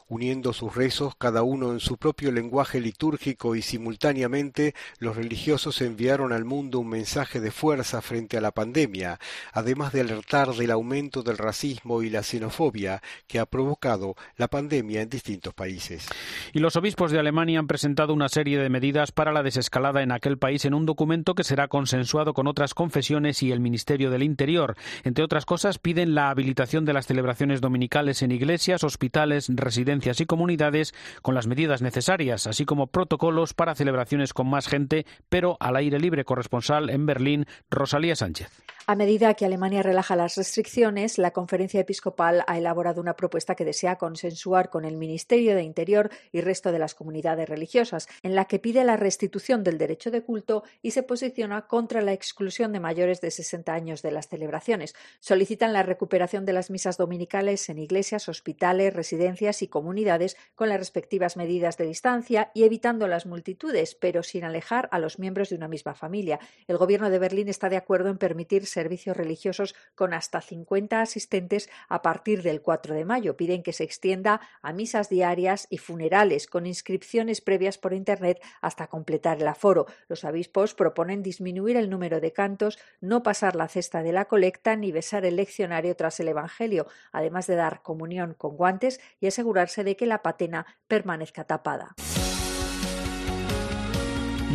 uniendo 0.10 0.54
sus 0.54 0.76
rezos 0.76 1.16
cada 1.18 1.44
uno 1.44 1.72
en 1.72 1.80
su 1.80 1.98
propio 1.98 2.32
lenguaje 2.32 2.80
litúrgico 2.80 3.56
y 3.56 3.62
simultáneamente 3.62 4.74
los 5.00 5.16
religiosos 5.16 5.82
enviaron 5.82 6.32
al 6.32 6.46
mundo 6.46 6.80
un 6.80 6.90
mensaje 6.90 7.40
de 7.40 7.52
fuerza 7.52 8.02
frente 8.02 8.38
a 8.38 8.42
la 8.42 8.52
pandemia, 8.52 9.20
además 9.52 9.92
de 9.92 10.02
alertar 10.02 10.54
del 10.54 10.72
aumento 10.72 11.24
del 11.24 11.38
racismo 11.38 12.02
y 12.04 12.10
la 12.10 12.24
xenofobia 12.24 13.02
que 13.28 13.40
ha 13.40 13.46
provocado 13.46 14.16
la 14.38 14.48
pandemia 14.48 15.02
en 15.02 15.10
distintos 15.10 15.54
países. 15.54 16.08
Y 16.54 16.60
los 16.60 16.76
obispos 16.76 17.12
de 17.12 17.20
Alemania 17.20 17.60
han 17.60 17.68
presentado 17.68 18.14
una 18.14 18.30
serie 18.30 18.60
de 18.60 18.70
medidas 18.70 19.12
para 19.12 19.34
la 19.34 19.44
desescalada 19.44 20.02
en 20.04 20.12
aquel 20.12 20.38
país 20.38 20.66
en 20.66 20.74
un 20.74 20.86
documento 20.86 21.36
que 21.36 21.44
será 21.44 21.68
consensuado 21.68 22.34
con 22.34 22.48
otras 22.48 22.74
confesiones 22.74 23.44
y 23.44 23.52
el 23.52 23.60
Ministerio 23.60 24.10
del 24.10 24.24
Interior. 24.24 24.76
Entre 25.04 25.24
otras 25.24 25.46
cosas, 25.46 25.80
piden 25.80 26.16
la 26.16 26.30
habilitación 26.30 26.86
de 26.86 26.94
las 26.94 27.08
celebraciones 27.08 27.62
dominicales 27.62 28.22
en 28.22 28.32
iglesias, 28.32 28.84
hospitales, 28.84 29.48
residencias 29.50 29.97
y 30.06 30.26
comunidades 30.26 30.94
con 31.22 31.36
las 31.36 31.48
medidas 31.48 31.82
necesarias, 31.82 32.48
así 32.48 32.66
como 32.66 32.88
protocolos 32.88 33.54
para 33.54 33.76
celebraciones 33.76 34.34
con 34.34 34.48
más 34.48 34.68
gente, 34.68 35.06
pero 35.30 35.58
al 35.60 35.76
aire 35.76 36.00
libre. 36.00 36.24
Corresponsal 36.24 36.90
en 36.90 37.06
Berlín, 37.06 37.46
Rosalía 37.70 38.16
Sánchez. 38.16 38.50
A 38.90 38.96
medida 38.96 39.34
que 39.34 39.44
Alemania 39.46 39.84
relaja 39.84 40.16
las 40.16 40.38
restricciones, 40.38 41.18
la 41.18 41.32
conferencia 41.32 41.82
episcopal 41.82 42.46
ha 42.48 42.58
elaborado 42.58 43.02
una 43.02 43.18
propuesta 43.18 43.54
que 43.54 43.66
desea 43.66 43.98
consensuar 43.98 44.70
con 44.70 44.86
el 44.86 44.96
Ministerio 44.96 45.56
de 45.56 45.64
Interior 45.64 46.10
y 46.32 46.40
resto 46.40 46.72
de 46.72 46.80
las 46.80 46.96
comunidades 46.96 47.50
religiosas, 47.50 48.08
en 48.24 48.34
la 48.34 48.46
que 48.46 48.60
pide 48.60 48.86
la 48.86 48.96
restitución 48.96 49.62
del 49.66 49.78
derecho 49.78 50.10
de 50.10 50.22
culto 50.22 50.64
y 50.82 50.92
se 50.92 51.04
posiciona 51.04 51.68
contra 51.68 52.02
la 52.02 52.14
exclusión 52.14 52.72
de 52.72 52.80
mayores 52.80 53.20
de 53.20 53.30
60 53.30 53.74
años 53.74 54.02
de 54.02 54.12
las 54.12 54.30
celebraciones. 54.30 54.96
Solicitan 55.20 55.74
la 55.74 55.84
recuperación 55.84 56.46
de 56.46 56.54
las 56.54 56.70
misas 56.70 56.96
dominicales 56.96 57.68
en 57.68 57.80
iglesias, 57.80 58.30
hospitales, 58.30 58.94
residencias 58.94 59.64
y 59.64 59.68
comunidades 59.68 60.38
con 60.56 60.70
las 60.70 60.80
respectivas 60.80 61.36
medidas 61.36 61.76
de 61.76 61.88
distancia 61.88 62.52
y 62.54 62.64
evitando 62.64 63.10
las 63.10 63.26
multitudes, 63.26 63.96
pero 63.96 64.24
sin 64.24 64.46
alejar 64.46 64.88
a 64.94 65.00
los 65.00 65.20
miembros 65.20 65.50
de 65.50 65.58
una 65.58 65.68
misma 65.68 65.94
familia. 65.94 66.40
El 66.70 66.78
gobierno 66.78 67.10
de 67.10 67.20
Berlín 67.20 67.50
está 67.50 67.68
de 67.68 67.76
acuerdo 67.76 68.10
en 68.10 68.18
permitir 68.18 68.66
servicios 68.78 69.18
religiosos 69.18 69.74
con 69.96 70.14
hasta 70.14 70.40
50 70.40 71.02
asistentes 71.02 71.68
a 71.90 72.04
partir 72.04 72.44
del 72.44 72.62
4 72.62 72.94
de 72.94 73.06
mayo. 73.06 73.36
Piden 73.36 73.64
que 73.64 73.74
se 73.74 73.84
extienda 73.84 74.40
a 74.62 74.72
misas 74.72 75.10
diarias 75.10 75.66
y 75.72 75.80
funerales 75.80 76.46
con 76.46 76.68
inscripciones 76.68 77.42
previas 77.42 77.80
por 77.80 77.94
Internet 77.94 78.40
hasta 78.62 78.86
completar 78.86 79.42
el 79.42 79.48
aforo. 79.48 79.88
Los 80.08 80.24
obispos 80.24 80.76
proponen 80.76 81.24
disminuir 81.24 81.76
el 81.76 81.90
número 81.90 82.22
de 82.22 82.34
cantos, 82.34 82.78
no 83.02 83.24
pasar 83.24 83.56
la 83.56 83.68
cesta 83.68 84.04
de 84.04 84.12
la 84.12 84.26
colecta 84.26 84.76
ni 84.76 84.92
besar 84.92 85.26
el 85.26 85.38
leccionario 85.38 85.96
tras 85.96 86.20
el 86.20 86.28
Evangelio, 86.28 86.86
además 87.12 87.48
de 87.48 87.56
dar 87.56 87.82
comunión 87.82 88.36
con 88.36 88.58
guantes 88.58 89.00
y 89.20 89.26
asegurarse 89.26 89.84
de 89.84 89.96
que 89.96 90.06
la 90.06 90.22
patena 90.22 90.68
permanezca 90.88 91.46
tapada. 91.46 91.96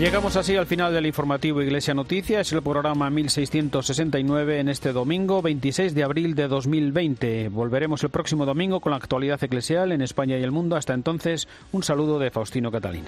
Llegamos 0.02 0.36
así 0.36 0.56
al 0.56 0.66
final 0.66 0.92
del 0.92 1.06
informativo 1.06 1.62
Iglesia 1.62 1.94
Noticias, 1.94 2.52
el 2.52 2.60
programa 2.60 3.08
1669 3.08 4.58
en 4.58 4.68
este 4.68 4.92
domingo 4.92 5.40
26 5.42 5.94
de 5.94 6.02
abril 6.02 6.34
de 6.34 6.48
2020. 6.48 7.50
Volveremos 7.50 8.02
el 8.02 8.10
próximo 8.10 8.44
domingo 8.44 8.80
con 8.80 8.90
la 8.90 8.96
actualidad 8.96 9.44
eclesial 9.44 9.92
en 9.92 10.02
España 10.02 10.36
y 10.36 10.42
el 10.42 10.50
mundo. 10.50 10.74
Hasta 10.74 10.92
entonces, 10.92 11.46
un 11.70 11.84
saludo 11.84 12.18
de 12.18 12.32
Faustino 12.32 12.72
Catalina. 12.72 13.06